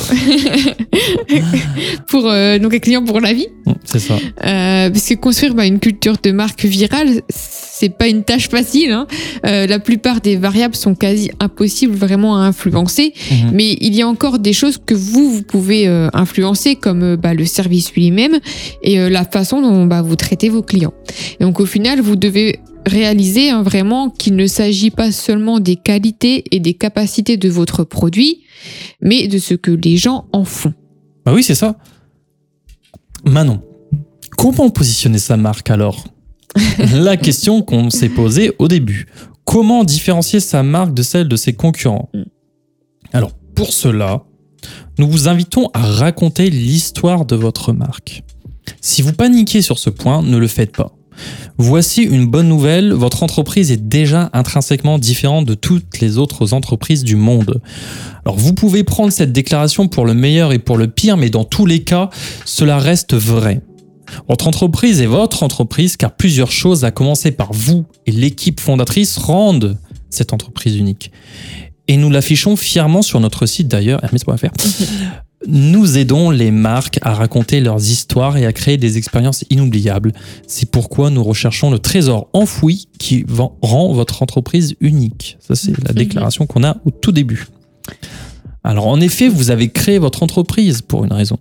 pour 2.08 2.28
euh, 2.30 2.58
donc 2.58 2.74
un 2.74 2.78
client 2.78 3.04
pour 3.04 3.20
la 3.20 3.32
vie. 3.32 3.46
Mm, 3.66 3.72
C'est 3.84 3.98
ça. 4.00 4.14
Euh, 4.44 4.90
parce 4.90 5.06
que 5.08 5.14
construire 5.14 5.54
bah, 5.54 5.66
une 5.66 5.78
culture 5.78 6.16
de 6.22 6.32
marque 6.32 6.64
virale, 6.64 7.22
c'est 7.82 7.88
pas 7.98 8.06
une 8.06 8.22
tâche 8.22 8.48
facile. 8.48 8.92
hein. 8.92 9.08
Euh, 9.44 9.66
la 9.66 9.80
plupart 9.80 10.20
des 10.20 10.36
variables 10.36 10.76
sont 10.76 10.94
quasi 10.94 11.30
impossibles 11.40 11.94
vraiment 11.96 12.36
à 12.36 12.42
influencer, 12.46 13.12
Mhm. 13.30 13.50
mais 13.52 13.76
il 13.80 13.92
y 13.96 14.02
a 14.02 14.06
encore 14.06 14.38
des 14.38 14.52
choses 14.52 14.78
que 14.78 14.94
vous 14.94 15.32
vous 15.32 15.42
pouvez 15.42 15.88
euh, 15.88 16.08
influencer, 16.12 16.76
comme 16.76 17.02
euh, 17.02 17.16
bah, 17.16 17.34
le 17.34 17.44
service 17.44 17.92
lui-même 17.94 18.38
et 18.84 19.00
euh, 19.00 19.08
la 19.10 19.24
façon 19.24 19.60
dont 19.60 19.86
bah, 19.86 20.00
vous 20.00 20.14
traitez 20.14 20.48
vos 20.48 20.62
clients. 20.62 20.94
Et 21.40 21.44
donc 21.44 21.58
au 21.58 21.66
final, 21.66 22.00
vous 22.00 22.14
devez 22.14 22.60
réaliser 22.86 23.50
hein, 23.50 23.62
vraiment 23.62 24.10
qu'il 24.10 24.36
ne 24.36 24.46
s'agit 24.46 24.90
pas 24.90 25.10
seulement 25.10 25.58
des 25.58 25.76
qualités 25.76 26.44
et 26.52 26.60
des 26.60 26.74
capacités 26.74 27.36
de 27.36 27.48
votre 27.48 27.82
produit, 27.84 28.42
mais 29.00 29.26
de 29.26 29.38
ce 29.38 29.54
que 29.54 29.72
les 29.72 29.96
gens 29.96 30.26
en 30.32 30.44
font. 30.44 30.72
Bah 31.24 31.32
oui, 31.34 31.42
c'est 31.42 31.54
ça. 31.56 31.76
Manon, 33.24 33.60
comment 34.36 34.70
positionner 34.70 35.18
sa 35.18 35.36
marque 35.36 35.70
alors? 35.70 36.04
La 36.94 37.16
question 37.16 37.62
qu'on 37.62 37.90
s'est 37.90 38.08
posée 38.08 38.52
au 38.58 38.68
début. 38.68 39.06
Comment 39.44 39.84
différencier 39.84 40.40
sa 40.40 40.62
marque 40.62 40.94
de 40.94 41.02
celle 41.02 41.28
de 41.28 41.36
ses 41.36 41.52
concurrents 41.52 42.08
Mm. 42.14 42.22
Alors, 43.12 43.32
pour 43.54 43.72
cela, 43.72 44.22
nous 44.98 45.08
vous 45.08 45.28
invitons 45.28 45.68
à 45.74 45.80
raconter 45.80 46.50
l'histoire 46.50 47.24
de 47.24 47.36
votre 47.36 47.72
marque. 47.72 48.22
Si 48.80 49.02
vous 49.02 49.12
paniquez 49.12 49.62
sur 49.62 49.78
ce 49.78 49.90
point, 49.90 50.22
ne 50.22 50.38
le 50.38 50.46
faites 50.46 50.74
pas. 50.74 50.92
Voici 51.58 52.02
une 52.02 52.26
bonne 52.26 52.48
nouvelle, 52.48 52.92
votre 52.92 53.22
entreprise 53.22 53.70
est 53.70 53.88
déjà 53.88 54.30
intrinsèquement 54.32 54.98
différente 54.98 55.44
de 55.44 55.54
toutes 55.54 56.00
les 56.00 56.16
autres 56.16 56.54
entreprises 56.54 57.04
du 57.04 57.16
monde. 57.16 57.60
Alors 58.24 58.38
vous 58.38 58.54
pouvez 58.54 58.82
prendre 58.82 59.12
cette 59.12 59.32
déclaration 59.32 59.88
pour 59.88 60.06
le 60.06 60.14
meilleur 60.14 60.52
et 60.52 60.58
pour 60.58 60.78
le 60.78 60.88
pire, 60.88 61.18
mais 61.18 61.28
dans 61.28 61.44
tous 61.44 61.66
les 61.66 61.80
cas, 61.80 62.08
cela 62.46 62.78
reste 62.78 63.14
vrai. 63.14 63.60
Votre 64.28 64.48
entreprise 64.48 65.00
est 65.00 65.06
votre 65.06 65.42
entreprise 65.42 65.96
car 65.96 66.14
plusieurs 66.14 66.52
choses, 66.52 66.84
à 66.84 66.90
commencer 66.90 67.30
par 67.32 67.52
vous 67.52 67.84
et 68.06 68.12
l'équipe 68.12 68.60
fondatrice, 68.60 69.18
rendent 69.18 69.78
cette 70.10 70.32
entreprise 70.32 70.76
unique. 70.76 71.10
Et 71.88 71.96
nous 71.96 72.10
l'affichons 72.10 72.56
fièrement 72.56 73.02
sur 73.02 73.20
notre 73.20 73.46
site 73.46 73.68
d'ailleurs, 73.68 74.02
hermes.fr. 74.04 74.50
Nous 75.48 75.98
aidons 75.98 76.30
les 76.30 76.52
marques 76.52 77.00
à 77.02 77.14
raconter 77.14 77.60
leurs 77.60 77.80
histoires 77.80 78.36
et 78.36 78.46
à 78.46 78.52
créer 78.52 78.76
des 78.76 78.96
expériences 78.96 79.44
inoubliables. 79.50 80.12
C'est 80.46 80.70
pourquoi 80.70 81.10
nous 81.10 81.24
recherchons 81.24 81.70
le 81.72 81.80
trésor 81.80 82.28
enfoui 82.32 82.86
qui 82.98 83.24
rend 83.60 83.92
votre 83.92 84.22
entreprise 84.22 84.76
unique. 84.80 85.38
Ça, 85.40 85.56
c'est 85.56 85.76
la 85.84 85.92
déclaration 85.92 86.46
qu'on 86.46 86.62
a 86.62 86.76
au 86.84 86.92
tout 86.92 87.10
début. 87.10 87.46
Alors, 88.62 88.86
en 88.86 89.00
effet, 89.00 89.28
vous 89.28 89.50
avez 89.50 89.70
créé 89.70 89.98
votre 89.98 90.22
entreprise 90.22 90.82
pour 90.82 91.04
une 91.04 91.12
raison. 91.12 91.38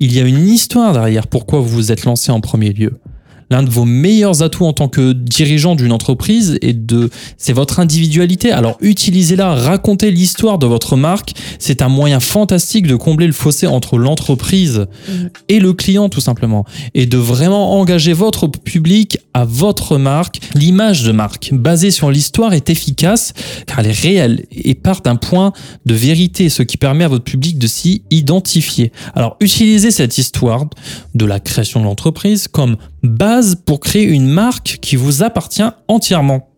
Il 0.00 0.14
y 0.14 0.20
a 0.20 0.24
une 0.24 0.48
histoire 0.48 0.92
derrière 0.92 1.26
pourquoi 1.26 1.60
vous 1.60 1.68
vous 1.68 1.92
êtes 1.92 2.04
lancé 2.04 2.32
en 2.32 2.40
premier 2.40 2.72
lieu. 2.72 3.00
L'un 3.50 3.62
de 3.62 3.70
vos 3.70 3.84
meilleurs 3.84 4.42
atouts 4.42 4.64
en 4.66 4.72
tant 4.72 4.88
que 4.88 5.12
dirigeant 5.12 5.74
d'une 5.76 5.92
entreprise 5.92 6.58
et 6.62 6.72
de 6.72 7.10
c'est 7.36 7.52
votre 7.52 7.80
individualité. 7.80 8.50
Alors 8.50 8.76
utilisez-la, 8.80 9.54
racontez 9.54 10.10
l'histoire 10.10 10.58
de 10.58 10.66
votre 10.66 10.96
marque. 10.96 11.32
C'est 11.58 11.82
un 11.82 11.88
moyen 11.88 12.20
fantastique 12.20 12.86
de 12.86 12.96
combler 12.96 13.26
le 13.26 13.32
fossé 13.32 13.66
entre 13.66 13.98
l'entreprise 13.98 14.86
Mhm. 15.08 15.30
et 15.48 15.60
le 15.60 15.72
client 15.72 16.08
tout 16.08 16.20
simplement 16.20 16.64
et 16.94 17.06
de 17.06 17.16
vraiment 17.18 17.78
engager 17.78 18.12
votre 18.12 18.46
public 18.48 19.18
à 19.34 19.44
votre 19.44 19.98
marque. 19.98 20.40
L'image 20.54 21.02
de 21.04 21.12
marque 21.12 21.50
basée 21.52 21.90
sur 21.90 22.10
l'histoire 22.10 22.52
est 22.52 22.70
efficace 22.70 23.32
car 23.66 23.80
elle 23.80 23.86
est 23.88 23.92
réelle 23.92 24.44
et 24.50 24.74
part 24.74 25.02
d'un 25.02 25.16
point 25.16 25.52
de 25.84 25.94
vérité, 25.94 26.48
ce 26.48 26.62
qui 26.62 26.76
permet 26.76 27.04
à 27.04 27.08
votre 27.08 27.24
public 27.24 27.58
de 27.58 27.66
s'y 27.66 28.02
identifier. 28.10 28.92
Alors 29.14 29.36
utilisez 29.40 29.90
cette 29.90 30.18
histoire 30.18 30.64
de 31.14 31.24
la 31.24 31.40
création 31.40 31.80
de 31.80 31.84
l'entreprise 31.84 32.48
comme 32.48 32.76
base 33.08 33.56
pour 33.64 33.80
créer 33.80 34.04
une 34.04 34.28
marque 34.28 34.78
qui 34.80 34.96
vous 34.96 35.22
appartient 35.22 35.62
entièrement. 35.88 36.48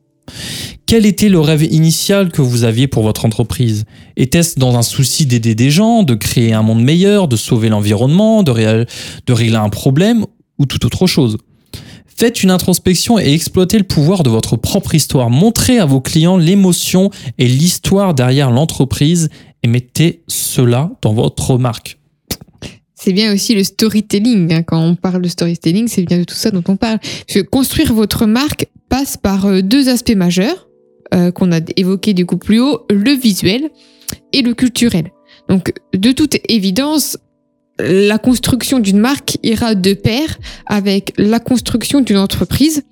Quel 0.87 1.05
était 1.05 1.29
le 1.29 1.41
rêve 1.41 1.65
initial 1.65 2.31
que 2.31 2.43
vous 2.43 2.65
aviez 2.65 2.87
pour 2.87 3.03
votre 3.03 3.25
entreprise? 3.25 3.85
Était-ce 4.17 4.59
dans 4.59 4.77
un 4.77 4.83
souci 4.83 5.27
d'aider 5.27 5.55
des 5.55 5.71
gens, 5.71 6.03
de 6.03 6.15
créer 6.15 6.55
un 6.55 6.63
monde 6.63 6.83
meilleur, 6.83 7.29
de 7.29 7.37
sauver 7.37 7.69
l'environnement, 7.69 8.43
de, 8.43 8.51
régler 9.31 9.57
un 9.57 9.69
problème 9.69 10.25
ou 10.59 10.67
toute 10.67 10.85
autre 10.85 11.07
chose? 11.07 11.37
Faites 12.07 12.43
une 12.43 12.51
introspection 12.51 13.19
et 13.19 13.33
exploitez 13.33 13.79
le 13.79 13.85
pouvoir 13.85 14.23
de 14.23 14.31
votre 14.31 14.57
propre 14.57 14.95
histoire. 14.95 15.31
Montrez 15.31 15.79
à 15.79 15.85
vos 15.85 16.01
clients 16.01 16.37
l'émotion 16.37 17.11
et 17.39 17.47
l'histoire 17.47 18.15
derrière 18.15 18.51
l'entreprise 18.51 19.29
et 19.63 19.69
mettez 19.69 20.23
cela 20.27 20.91
dans 21.03 21.13
votre 21.13 21.59
marque. 21.59 21.98
C'est 23.01 23.13
bien 23.13 23.33
aussi 23.33 23.55
le 23.55 23.63
storytelling. 23.63 24.53
hein. 24.53 24.63
Quand 24.63 24.83
on 24.83 24.97
parle 24.97 25.23
de 25.23 25.29
storytelling, 25.29 25.87
c'est 25.87 26.03
bien 26.03 26.19
de 26.19 26.25
tout 26.25 26.35
ça 26.35 26.51
dont 26.51 26.65
on 26.67 26.77
parle. 26.77 26.99
Parce 26.99 27.39
que 27.39 27.41
construire 27.41 27.95
votre 27.95 28.27
marque 28.27 28.67
passe 28.89 29.17
par 29.17 29.47
euh, 29.47 29.63
deux 29.63 29.89
aspects 29.89 30.17
majeurs 30.17 30.69
euh, 31.15 31.31
qu'on 31.31 31.53
a 31.53 31.61
évoqués 31.77 32.13
du 32.13 32.27
coup 32.27 32.39
plus 32.39 32.61
haut, 32.61 32.87
le 32.91 33.13
visuel 33.13 33.71
et 34.33 34.43
le 34.43 34.53
culturel. 34.55 35.13
Donc, 35.49 35.73
de 35.95 36.11
toute 36.11 36.39
évidence, 36.49 37.17
la 37.79 38.19
construction 38.19 38.81
d'une 38.81 38.99
marque 38.99 39.39
ira 39.45 39.77
de 39.77 39.95
pair 39.95 40.37
avec 40.67 41.13
la 41.17 41.39
construction 41.39 42.01
d'une 42.01 42.19
entreprise 42.19 42.83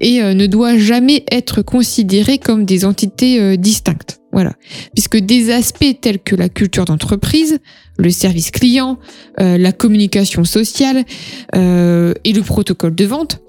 et 0.00 0.22
euh, 0.22 0.34
ne 0.34 0.46
doit 0.46 0.78
jamais 0.78 1.24
être 1.32 1.62
considérée 1.62 2.38
comme 2.38 2.64
des 2.64 2.84
entités 2.84 3.56
distinctes. 3.56 4.20
Voilà. 4.36 4.52
Puisque 4.94 5.16
des 5.16 5.50
aspects 5.50 5.98
tels 5.98 6.18
que 6.18 6.36
la 6.36 6.50
culture 6.50 6.84
d'entreprise, 6.84 7.58
le 7.96 8.10
service 8.10 8.50
client, 8.50 8.98
euh, 9.40 9.56
la 9.56 9.72
communication 9.72 10.44
sociale 10.44 11.06
euh, 11.54 12.12
et 12.22 12.34
le 12.34 12.42
protocole 12.42 12.94
de 12.94 13.06
vente 13.06 13.40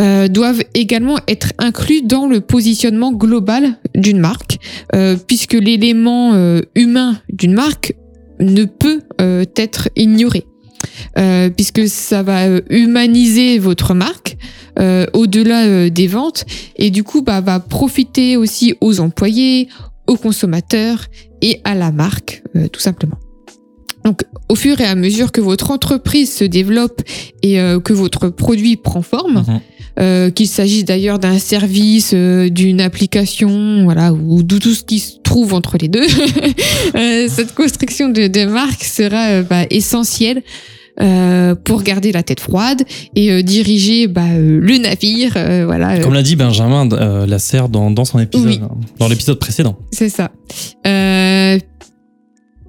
euh, 0.00 0.26
doivent 0.26 0.64
également 0.74 1.16
être 1.28 1.52
inclus 1.58 2.02
dans 2.02 2.26
le 2.26 2.40
positionnement 2.40 3.12
global 3.12 3.78
d'une 3.94 4.18
marque, 4.18 4.58
puisque 5.28 5.52
l'élément 5.52 6.34
humain 6.74 7.20
d'une 7.32 7.54
marque 7.54 7.94
ne 8.40 8.64
peut 8.64 9.00
être 9.56 9.90
ignoré. 9.94 10.44
Puisque 11.56 11.86
ça 11.86 12.24
va 12.24 12.48
humaniser 12.68 13.60
votre 13.60 13.94
marque 13.94 14.36
au-delà 15.12 15.88
des 15.88 16.06
ventes 16.08 16.44
et 16.76 16.90
du 16.90 17.04
coup 17.04 17.22
bah, 17.22 17.40
va 17.40 17.60
profiter 17.60 18.36
aussi 18.36 18.74
aux 18.80 19.00
employés, 19.00 19.68
aux 20.06 20.16
consommateurs 20.16 21.06
et 21.40 21.60
à 21.64 21.74
la 21.74 21.92
marque 21.92 22.42
euh, 22.56 22.68
tout 22.68 22.80
simplement. 22.80 23.18
Donc, 24.04 24.22
au 24.48 24.56
fur 24.56 24.80
et 24.80 24.84
à 24.84 24.96
mesure 24.96 25.30
que 25.30 25.40
votre 25.40 25.70
entreprise 25.70 26.32
se 26.34 26.44
développe 26.44 27.02
et 27.42 27.60
euh, 27.60 27.78
que 27.78 27.92
votre 27.92 28.28
produit 28.30 28.76
prend 28.76 29.00
forme, 29.02 29.44
Mhm. 29.46 29.60
euh, 30.00 30.30
qu'il 30.30 30.48
s'agisse 30.48 30.84
d'ailleurs 30.84 31.20
d'un 31.20 31.38
service, 31.38 32.10
euh, 32.14 32.48
d'une 32.48 32.80
application, 32.80 33.84
voilà, 33.84 34.12
ou 34.12 34.42
de 34.42 34.58
tout 34.58 34.74
ce 34.74 34.82
qui 34.82 34.98
se 34.98 35.18
trouve 35.22 35.54
entre 35.54 35.78
les 35.80 35.86
deux, 35.88 36.06
cette 37.28 37.54
construction 37.54 38.08
de, 38.08 38.26
de 38.26 38.44
marque 38.46 38.82
sera 38.82 39.42
bah, 39.42 39.66
essentielle. 39.70 40.42
Euh, 41.00 41.54
pour 41.54 41.82
garder 41.82 42.12
la 42.12 42.22
tête 42.22 42.40
froide 42.40 42.82
et 43.16 43.30
euh, 43.32 43.42
diriger 43.42 44.06
bah, 44.08 44.22
euh, 44.32 44.60
le 44.60 44.76
navire, 44.78 45.32
euh, 45.36 45.64
voilà. 45.66 45.92
euh, 45.94 46.00
Comme 46.02 46.12
l'a 46.14 46.22
dit 46.22 46.36
Benjamin 46.36 46.88
euh, 46.92 47.24
Lasserre 47.26 47.68
dans, 47.68 47.90
dans 47.90 48.04
son 48.04 48.18
épisode, 48.18 48.46
Oui. 48.46 48.60
hein, 48.62 48.68
dans 48.98 49.08
l'épisode 49.08 49.38
précédent. 49.38 49.76
c'est 49.90 50.08
ça. 50.10 50.30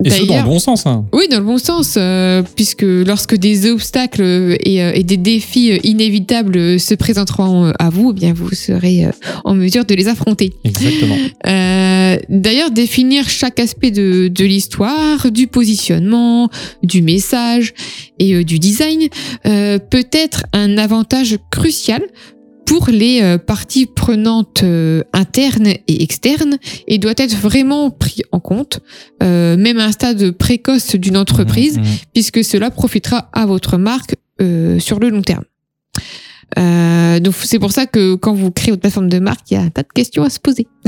Et 0.05 0.09
ce 0.09 0.23
dans 0.23 0.37
le 0.37 0.43
bon 0.43 0.59
sens. 0.59 0.85
hein. 0.85 1.05
Oui, 1.13 1.27
dans 1.29 1.39
le 1.39 1.45
bon 1.45 1.57
sens, 1.57 1.95
euh, 1.97 2.41
puisque 2.55 2.83
lorsque 2.83 3.35
des 3.35 3.69
obstacles 3.69 4.57
et, 4.59 4.81
euh, 4.83 4.91
et 4.93 5.03
des 5.03 5.17
défis 5.17 5.71
euh, 5.71 5.77
inévitables 5.83 6.79
se 6.79 6.93
présenteront 6.93 7.71
à 7.79 7.89
vous, 7.89 8.11
eh 8.15 8.19
bien 8.19 8.33
vous 8.33 8.49
serez 8.53 9.07
en 9.43 9.55
mesure 9.55 9.85
de 9.85 9.95
les 9.95 10.07
affronter. 10.07 10.53
Exactement. 10.63 11.15
Euh, 11.45 12.17
D'ailleurs, 12.29 12.71
définir 12.71 13.27
chaque 13.29 13.59
aspect 13.59 13.91
de, 13.91 14.27
de 14.27 14.45
l'histoire, 14.45 15.31
du 15.31 15.47
positionnement, 15.47 16.49
du 16.83 17.01
message 17.01 17.73
et 18.19 18.43
du 18.43 18.59
design 18.59 19.07
peut 19.43 20.05
être 20.11 20.43
un 20.53 20.77
avantage 20.77 21.37
crucial 21.51 22.01
pour 22.65 22.87
les 22.89 23.21
euh, 23.21 23.37
parties 23.37 23.85
prenantes 23.85 24.63
euh, 24.63 25.03
internes 25.13 25.67
et 25.67 26.03
externes 26.03 26.57
et 26.87 26.97
doit 26.97 27.13
être 27.17 27.35
vraiment 27.35 27.89
pris 27.91 28.21
en 28.31 28.39
compte, 28.39 28.79
euh, 29.21 29.57
même 29.57 29.79
à 29.79 29.85
un 29.85 29.91
stade 29.91 30.31
précoce 30.31 30.95
d'une 30.95 31.17
entreprise, 31.17 31.77
Mhm, 31.77 31.83
mhm. 31.83 31.97
puisque 32.13 32.43
cela 32.43 32.71
profitera 32.71 33.29
à 33.33 33.45
votre 33.45 33.77
marque 33.77 34.15
euh, 34.41 34.79
sur 34.79 34.99
le 34.99 35.09
long 35.09 35.21
terme. 35.21 35.43
Euh, 36.59 37.19
donc 37.19 37.33
c'est 37.41 37.57
pour 37.59 37.71
ça 37.71 37.85
que 37.85 38.15
quand 38.15 38.33
vous 38.33 38.51
créez 38.51 38.71
votre 38.71 38.81
plateforme 38.81 39.09
de 39.09 39.19
marque, 39.19 39.49
il 39.49 39.55
y 39.55 39.57
a 39.57 39.61
un 39.61 39.69
tas 39.69 39.81
de 39.81 39.87
questions 39.93 40.23
à 40.23 40.29
se 40.29 40.39
poser. 40.39 40.67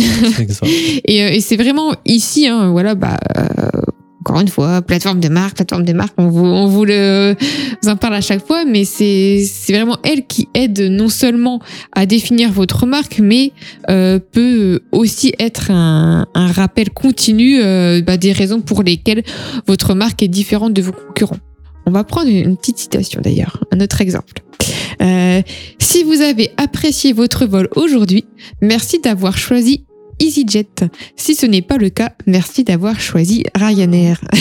Et, 1.05 1.23
euh, 1.23 1.29
et 1.29 1.39
c'est 1.41 1.55
vraiment 1.55 1.93
ici, 2.05 2.47
hein, 2.47 2.71
voilà, 2.71 2.93
bah, 2.95 3.17
euh, 3.37 3.81
encore 4.25 4.41
une 4.41 4.47
fois, 4.47 4.81
plateforme 4.81 5.19
de 5.19 5.29
marque, 5.29 5.57
plateforme 5.57 5.85
de 5.85 5.93
marque, 5.93 6.15
on 6.17 6.29
vous, 6.29 6.45
on 6.45 6.65
vous 6.65 6.83
le, 6.83 7.35
vous 7.83 7.89
en 7.89 7.95
parle 7.95 8.15
à 8.15 8.21
chaque 8.21 8.43
fois, 8.43 8.65
mais 8.65 8.83
c'est, 8.83 9.45
vraiment 9.69 9.97
elle 10.03 10.25
qui 10.25 10.49
aide 10.55 10.79
non 10.79 11.09
seulement 11.09 11.59
à 11.91 12.07
définir 12.07 12.51
votre 12.51 12.87
marque, 12.87 13.19
mais 13.19 13.51
euh, 13.91 14.17
peut 14.17 14.79
aussi 14.91 15.31
être 15.37 15.69
un, 15.69 16.25
un 16.33 16.51
rappel 16.51 16.89
continu 16.89 17.59
euh, 17.61 18.01
bah, 18.01 18.17
des 18.17 18.31
raisons 18.31 18.61
pour 18.61 18.81
lesquelles 18.81 19.23
votre 19.67 19.93
marque 19.93 20.23
est 20.23 20.27
différente 20.27 20.73
de 20.73 20.81
vos 20.81 20.91
concurrents. 20.91 21.37
On 21.85 21.91
va 21.91 22.03
prendre 22.03 22.27
une 22.27 22.57
petite 22.57 22.79
citation 22.79 23.21
d'ailleurs, 23.21 23.63
un 23.71 23.79
autre 23.79 24.01
exemple. 24.01 24.41
Euh, 25.03 25.41
si 25.77 26.03
vous 26.03 26.21
avez 26.21 26.49
apprécié 26.57 27.13
votre 27.13 27.45
vol 27.45 27.69
aujourd'hui, 27.75 28.25
merci 28.59 28.99
d'avoir 28.99 29.37
choisi 29.37 29.85
EasyJet. 30.19 30.67
Si 31.15 31.35
ce 31.35 31.45
n'est 31.45 31.61
pas 31.61 31.77
le 31.77 31.89
cas, 31.89 32.11
merci 32.25 32.63
d'avoir 32.63 32.99
choisi 32.99 33.43
Ryanair. 33.55 34.19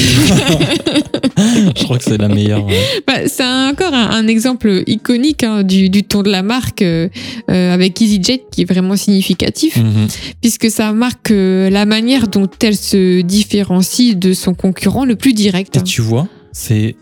Je 1.37 1.85
crois 1.85 1.99
que 1.99 2.05
c'est 2.05 2.19
la 2.19 2.29
meilleure. 2.29 2.65
ouais. 2.65 2.81
Bah, 3.07 3.27
c'est 3.27 3.45
encore 3.45 3.93
un, 3.93 4.11
un 4.11 4.27
exemple 4.27 4.83
iconique 4.87 5.43
hein, 5.43 5.63
du, 5.63 5.91
du 5.91 6.03
ton 6.05 6.23
de 6.23 6.31
la 6.31 6.43
marque 6.43 6.83
euh, 6.83 7.09
euh, 7.51 7.73
avec 7.75 8.01
EasyJet 8.01 8.45
qui 8.51 8.63
est 8.63 8.65
vraiment 8.65 8.97
significatif 8.97 9.77
Mhm. 9.77 10.07
puisque 10.41 10.71
ça 10.71 10.93
marque 10.93 11.31
euh, 11.31 11.69
la 11.71 11.85
manière 11.87 12.29
dont 12.29 12.49
elle 12.63 12.77
se 12.77 13.21
différencie 13.23 14.17
de 14.17 14.33
son 14.33 14.55
concurrent 14.55 15.05
le 15.05 15.17
plus 15.17 15.33
direct. 15.33 15.77
Et 15.77 15.83
tu 15.83 16.01
vois, 16.01 16.29
c'est 16.53 16.97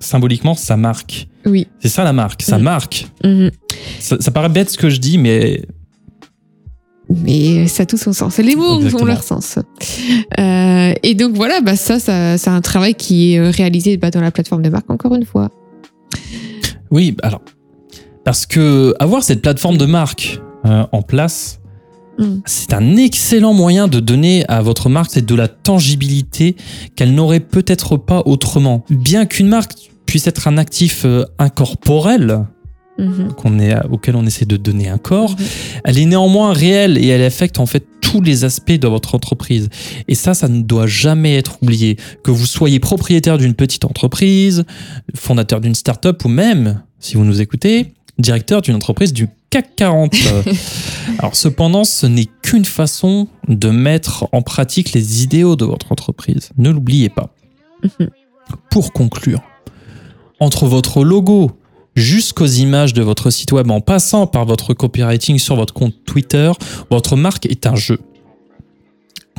symboliquement 0.00 0.54
sa 0.54 0.76
marque. 0.76 1.26
Oui. 1.46 1.66
C'est 1.80 1.88
ça 1.88 2.04
la 2.04 2.12
marque, 2.12 2.42
sa 2.42 2.58
Mhm. 2.58 2.64
marque. 2.64 3.06
Mhm. 3.24 3.50
Ça, 4.00 4.16
ça 4.20 4.30
paraît 4.30 4.48
bête 4.48 4.70
ce 4.70 4.76
que 4.78 4.90
je 4.90 4.98
dis, 4.98 5.18
mais 5.18 5.62
Mais 7.10 7.66
ça 7.68 7.84
a 7.84 7.86
tout 7.86 7.96
son 7.96 8.12
sens. 8.12 8.38
Les 8.38 8.54
mots 8.54 8.80
ont 8.80 9.04
leur 9.04 9.22
sens. 9.22 9.58
Euh, 10.38 10.92
et 11.02 11.14
donc 11.14 11.34
voilà, 11.34 11.60
bah 11.60 11.76
ça, 11.76 11.98
ça 11.98 12.36
c'est 12.36 12.50
un 12.50 12.60
travail 12.60 12.94
qui 12.94 13.34
est 13.34 13.38
euh, 13.38 13.50
réalisé 13.50 13.96
bah, 13.96 14.10
dans 14.10 14.20
la 14.20 14.30
plateforme 14.30 14.62
de 14.62 14.68
marque, 14.68 14.90
encore 14.90 15.14
une 15.14 15.24
fois. 15.24 15.50
oui, 16.90 17.16
alors. 17.22 17.42
Parce 18.24 18.44
que 18.44 18.94
avoir 19.00 19.22
cette 19.22 19.40
plateforme 19.40 19.78
de 19.78 19.86
marque 19.86 20.40
euh, 20.66 20.84
en 20.92 21.00
place, 21.00 21.60
Mm. 22.18 22.40
c'est 22.46 22.74
un 22.74 22.96
excellent 22.96 23.54
moyen 23.54 23.86
de 23.86 24.00
donner 24.00 24.44
à 24.48 24.60
votre 24.60 24.88
marque 24.88 25.12
cette 25.12 25.24
de 25.24 25.36
la 25.36 25.46
tangibilité 25.46 26.56
qu'elle 26.96 27.14
n'aurait 27.14 27.38
peut-être 27.38 27.96
pas 27.96 28.22
autrement. 28.26 28.84
Bien 28.90 29.24
qu'une 29.24 29.46
marque 29.46 29.74
puisse 30.04 30.26
être 30.26 30.48
un 30.48 30.58
actif 30.58 31.06
incorporel, 31.38 32.44
Mhm. 32.98 33.32
qu'on 33.34 33.58
est, 33.60 33.74
auquel 33.90 34.16
on 34.16 34.26
essaie 34.26 34.44
de 34.44 34.56
donner 34.56 34.88
un 34.88 34.98
corps, 34.98 35.30
Mhm. 35.38 35.46
elle 35.84 35.98
est 35.98 36.04
néanmoins 36.06 36.52
réelle 36.52 36.98
et 36.98 37.06
elle 37.06 37.22
affecte 37.22 37.60
en 37.60 37.66
fait 37.66 37.86
tous 38.00 38.20
les 38.20 38.44
aspects 38.44 38.72
de 38.72 38.88
votre 38.88 39.14
entreprise. 39.14 39.68
Et 40.08 40.14
ça, 40.14 40.34
ça 40.34 40.48
ne 40.48 40.62
doit 40.62 40.86
jamais 40.86 41.36
être 41.36 41.58
oublié. 41.62 41.96
Que 42.24 42.30
vous 42.30 42.46
soyez 42.46 42.80
propriétaire 42.80 43.38
d'une 43.38 43.54
petite 43.54 43.84
entreprise, 43.84 44.64
fondateur 45.14 45.60
d'une 45.60 45.74
start-up 45.74 46.24
ou 46.24 46.28
même, 46.28 46.82
si 46.98 47.16
vous 47.16 47.24
nous 47.24 47.40
écoutez, 47.40 47.92
directeur 48.18 48.62
d'une 48.62 48.74
entreprise 48.74 49.12
du 49.12 49.28
CAC 49.50 49.76
40. 49.76 50.14
Alors 51.18 51.36
cependant, 51.36 51.84
ce 51.84 52.06
n'est 52.06 52.26
qu'une 52.42 52.64
façon 52.64 53.28
de 53.46 53.70
mettre 53.70 54.26
en 54.32 54.42
pratique 54.42 54.92
les 54.92 55.22
idéaux 55.22 55.54
de 55.56 55.64
votre 55.64 55.92
entreprise. 55.92 56.50
Ne 56.58 56.70
l'oubliez 56.70 57.08
pas. 57.10 57.32
Mhm. 58.00 58.08
Pour 58.70 58.92
conclure, 58.92 59.42
entre 60.40 60.66
votre 60.66 61.04
logo, 61.04 61.52
jusqu'aux 61.98 62.46
images 62.46 62.92
de 62.94 63.02
votre 63.02 63.30
site 63.30 63.52
web 63.52 63.70
en 63.70 63.80
passant 63.80 64.26
par 64.26 64.44
votre 64.44 64.74
copywriting 64.74 65.38
sur 65.38 65.56
votre 65.56 65.74
compte 65.74 65.94
Twitter, 66.06 66.50
votre 66.90 67.16
marque 67.16 67.46
est 67.46 67.66
un 67.66 67.74
jeu. 67.76 67.98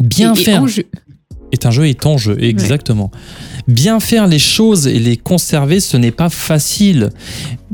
Bien 0.01 0.33
Et- 0.35 0.41
et 0.41 0.43
faire 0.43 0.63
en 0.63 0.67
jeu. 0.67 0.83
Est 1.51 1.65
un 1.65 1.71
jeu 1.71 1.87
est 1.87 2.05
en 2.05 2.17
jeu, 2.17 2.37
exactement. 2.41 3.11
Bien 3.67 3.99
faire 3.99 4.27
les 4.27 4.39
choses 4.39 4.87
et 4.87 4.99
les 4.99 5.17
conserver, 5.17 5.79
ce 5.79 5.97
n'est 5.97 6.11
pas 6.11 6.29
facile. 6.29 7.09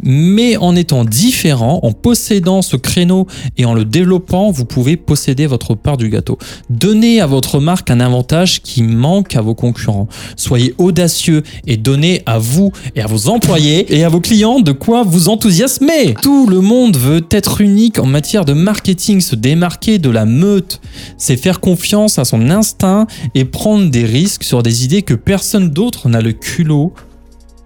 Mais 0.03 0.57
en 0.57 0.75
étant 0.75 1.05
différent, 1.05 1.79
en 1.83 1.93
possédant 1.93 2.61
ce 2.61 2.75
créneau 2.75 3.27
et 3.57 3.65
en 3.65 3.73
le 3.73 3.85
développant, 3.85 4.51
vous 4.51 4.65
pouvez 4.65 4.97
posséder 4.97 5.47
votre 5.47 5.73
part 5.73 5.97
du 5.97 6.09
gâteau. 6.09 6.37
Donnez 6.69 7.21
à 7.21 7.27
votre 7.27 7.59
marque 7.59 7.89
un 7.89 7.99
avantage 8.01 8.61
qui 8.61 8.83
manque 8.83 9.35
à 9.35 9.41
vos 9.41 9.55
concurrents. 9.55 10.07
Soyez 10.35 10.75
audacieux 10.77 11.43
et 11.65 11.77
donnez 11.77 12.21
à 12.25 12.39
vous 12.39 12.71
et 12.95 13.01
à 13.01 13.07
vos 13.07 13.29
employés 13.29 13.95
et 13.95 14.03
à 14.03 14.09
vos 14.09 14.19
clients 14.19 14.59
de 14.59 14.73
quoi 14.73 15.03
vous 15.03 15.29
enthousiasmer. 15.29 16.13
Tout 16.21 16.47
le 16.47 16.59
monde 16.59 16.97
veut 16.97 17.25
être 17.31 17.61
unique 17.61 17.97
en 17.97 18.05
matière 18.05 18.45
de 18.45 18.53
marketing, 18.53 19.21
se 19.21 19.35
démarquer 19.35 19.97
de 19.97 20.09
la 20.09 20.25
meute. 20.25 20.81
C'est 21.17 21.37
faire 21.37 21.61
confiance 21.61 22.19
à 22.19 22.25
son 22.25 22.49
instinct 22.49 23.07
et 23.33 23.45
prendre 23.45 23.64
des 23.73 24.05
risques 24.05 24.43
sur 24.43 24.61
des 24.61 24.85
idées 24.85 25.01
que 25.01 25.15
personne 25.15 25.71
d'autre 25.71 26.07
n'a 26.07 26.21
le 26.21 26.33
culot 26.33 26.93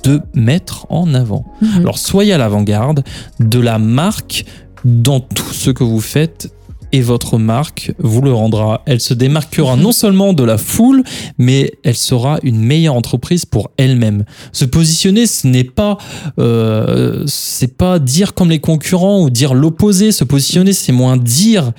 de 0.05 0.21
mettre 0.33 0.87
en 0.89 1.13
avant. 1.13 1.43
Mhm. 1.61 1.79
Alors 1.81 1.97
soyez 1.97 2.31
à 2.31 2.37
l'avant-garde 2.37 3.03
de 3.41 3.59
la 3.59 3.79
marque 3.79 4.45
dans 4.85 5.19
tout 5.19 5.51
ce 5.53 5.71
que 5.71 5.83
vous 5.83 5.99
faites 5.99 6.53
et 6.93 7.01
votre 7.01 7.37
marque 7.37 7.91
vous 7.99 8.21
le 8.21 8.31
rendra. 8.33 8.81
Elle 8.85 9.01
se 9.01 9.13
démarquera 9.13 9.75
Mhm. 9.75 9.81
non 9.81 9.91
seulement 9.91 10.31
de 10.33 10.43
la 10.43 10.57
foule, 10.57 11.03
mais 11.37 11.73
elle 11.83 11.97
sera 11.97 12.39
une 12.43 12.59
meilleure 12.59 12.95
entreprise 12.95 13.43
pour 13.45 13.69
elle-même. 13.77 14.23
Se 14.53 14.63
positionner, 14.65 15.27
ce 15.27 15.47
n'est 15.47 15.65
pas, 15.65 15.97
euh, 16.39 17.23
c'est 17.27 17.75
pas 17.75 17.99
dire 17.99 18.33
comme 18.33 18.49
les 18.49 18.59
concurrents 18.59 19.21
ou 19.21 19.29
dire 19.29 19.53
l'opposé. 19.53 20.13
Se 20.13 20.23
positionner, 20.23 20.71
c'est 20.71 20.93
moins 20.93 21.17
dire 21.17 21.73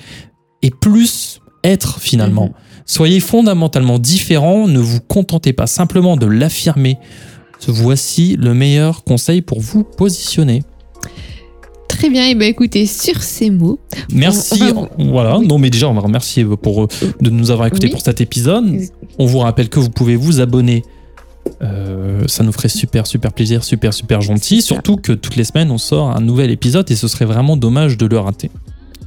et 0.61 0.69
plus 0.69 1.41
être 1.63 1.99
finalement. 1.99 2.45
Mhm. 2.45 2.53
Soyez 2.91 3.21
fondamentalement 3.21 3.99
différent, 3.99 4.67
ne 4.67 4.79
vous 4.79 4.99
contentez 4.99 5.53
pas 5.53 5.65
simplement 5.65 6.17
de 6.17 6.25
l'affirmer. 6.25 6.97
Voici 7.65 8.35
le 8.37 8.53
meilleur 8.53 9.05
conseil 9.05 9.41
pour 9.41 9.61
vous 9.61 9.85
positionner. 9.85 10.61
Très 11.87 12.09
bien, 12.09 12.27
et 12.27 12.35
ben 12.35 12.49
écoutez, 12.49 12.85
sur 12.85 13.23
ces 13.23 13.49
mots, 13.49 13.79
Merci. 14.11 14.61
on 14.75 14.89
voilà. 15.09 15.37
oui. 15.39 15.47
Non, 15.47 15.57
mais 15.57 15.69
déjà, 15.69 15.87
on 15.87 15.93
va 15.93 16.01
remercier 16.01 16.43
pour, 16.43 16.83
euh, 16.83 16.87
de 17.21 17.29
nous 17.29 17.49
avoir 17.49 17.65
écoutés 17.67 17.85
Oui. 17.87 17.91
pour 17.93 18.01
cet 18.01 18.19
épisode. 18.19 18.81
On 19.17 19.25
vous 19.25 19.39
rappelle 19.39 19.69
que 19.69 19.79
vous 19.79 19.89
pouvez 19.89 20.17
vous 20.17 20.41
abonner. 20.41 20.83
Euh, 21.61 22.23
ça 22.27 22.43
nous 22.43 22.51
ferait 22.51 22.67
super, 22.67 23.07
super 23.07 23.31
plaisir, 23.31 23.63
super, 23.63 23.93
super 23.93 24.19
gentil. 24.19 24.61
Surtout 24.61 24.97
que 24.97 25.13
toutes 25.13 25.37
les 25.37 25.45
semaines, 25.45 25.71
on 25.71 25.77
sort 25.77 26.09
un 26.13 26.19
nouvel 26.19 26.51
épisode 26.51 26.91
et 26.91 26.97
ce 26.97 27.07
serait 27.07 27.23
vraiment 27.25 27.55
dommage 27.55 27.95
de 27.97 28.05
le 28.05 28.19
rater. 28.19 28.51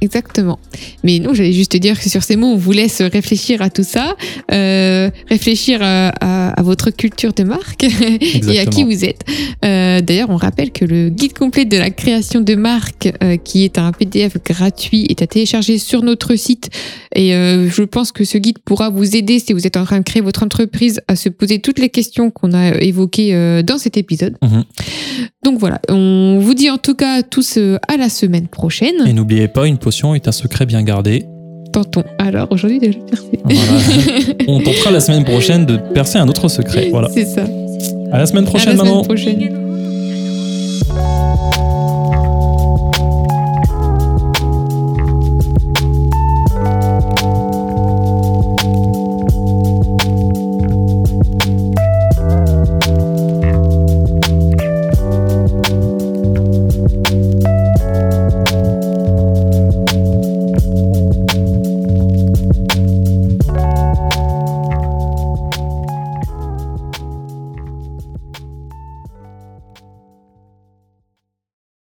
Exactement. 0.01 0.59
Mais 1.03 1.19
non, 1.19 1.33
j'allais 1.33 1.53
juste 1.53 1.71
te 1.71 1.77
dire 1.77 1.99
que 1.99 2.09
sur 2.09 2.23
ces 2.23 2.35
mots, 2.35 2.47
on 2.53 2.57
vous 2.57 2.71
laisse 2.71 3.01
réfléchir 3.01 3.61
à 3.61 3.69
tout 3.69 3.83
ça, 3.83 4.15
euh, 4.51 5.09
réfléchir 5.29 5.79
à, 5.81 6.09
à- 6.21 6.49
à 6.59 6.61
votre 6.63 6.89
culture 6.91 7.33
de 7.33 7.43
marque 7.43 7.83
et 8.49 8.59
à 8.59 8.65
qui 8.65 8.83
vous 8.83 9.03
êtes. 9.05 9.21
Euh, 9.63 10.01
D'ailleurs, 10.01 10.29
on 10.29 10.35
rappelle 10.37 10.71
que 10.71 10.85
le 10.85 11.09
guide 11.09 11.33
complet 11.33 11.65
de 11.65 11.77
la 11.77 11.89
création 11.89 12.41
de 12.41 12.55
marque, 12.55 13.11
euh, 13.23 13.37
qui 13.37 13.63
est 13.63 13.77
un 13.77 13.91
PDF 13.91 14.37
gratuit, 14.43 15.05
est 15.09 15.21
à 15.21 15.27
télécharger 15.27 15.77
sur 15.77 16.03
notre 16.03 16.35
site. 16.35 16.69
Et 17.15 17.33
euh, 17.33 17.69
je 17.69 17.83
pense 17.83 18.11
que 18.11 18.23
ce 18.25 18.37
guide 18.37 18.59
pourra 18.59 18.89
vous 18.89 19.15
aider 19.15 19.39
si 19.39 19.53
vous 19.53 19.65
êtes 19.65 19.77
en 19.77 19.85
train 19.85 19.99
de 19.99 20.03
créer 20.03 20.21
votre 20.21 20.43
entreprise 20.43 21.01
à 21.07 21.15
se 21.15 21.29
poser 21.29 21.59
toutes 21.59 21.79
les 21.79 21.89
questions 21.89 22.29
qu'on 22.31 22.53
a 22.53 22.75
évoquées 22.81 23.33
euh, 23.33 23.63
dans 23.63 23.77
cet 23.77 23.97
épisode. 23.97 24.35
Mhm. 24.41 24.63
Donc 25.43 25.59
voilà, 25.59 25.79
on 25.89 26.39
vous 26.41 26.53
dit 26.55 26.69
en 26.71 26.77
tout 26.77 26.95
cas 26.95 27.19
à 27.19 27.23
tous 27.23 27.57
euh, 27.57 27.77
à 27.87 27.97
la 27.97 28.09
semaine 28.09 28.47
prochaine. 28.47 28.95
Et 29.07 29.13
n'oubliez 29.13 29.47
pas, 29.47 29.67
une 29.67 29.77
potion 29.85 30.15
est 30.15 30.27
un 30.27 30.31
secret 30.31 30.65
bien 30.65 30.81
gardé. 30.81 31.27
Tentons. 31.71 32.03
Alors 32.17 32.47
aujourd'hui 32.49 32.79
déjà 32.79 32.97
merci. 33.11 33.37
Voilà. 33.43 34.33
on 34.47 34.59
tentera 34.59 34.89
la 34.89 34.99
semaine 34.99 35.23
prochaine 35.23 35.67
de 35.67 35.77
percer 35.77 36.17
un 36.17 36.27
autre 36.27 36.47
secret. 36.47 36.87
Voilà. 36.89 37.07
C'est 37.13 37.25
ça. 37.25 37.45
À 38.11 38.17
la 38.17 38.25
semaine 38.25 38.45
À 38.45 38.47
prochaine, 38.47 38.71
la 38.71 38.77
semaine 38.79 38.89
maman. 38.91 39.03
prochaine. 39.03 39.64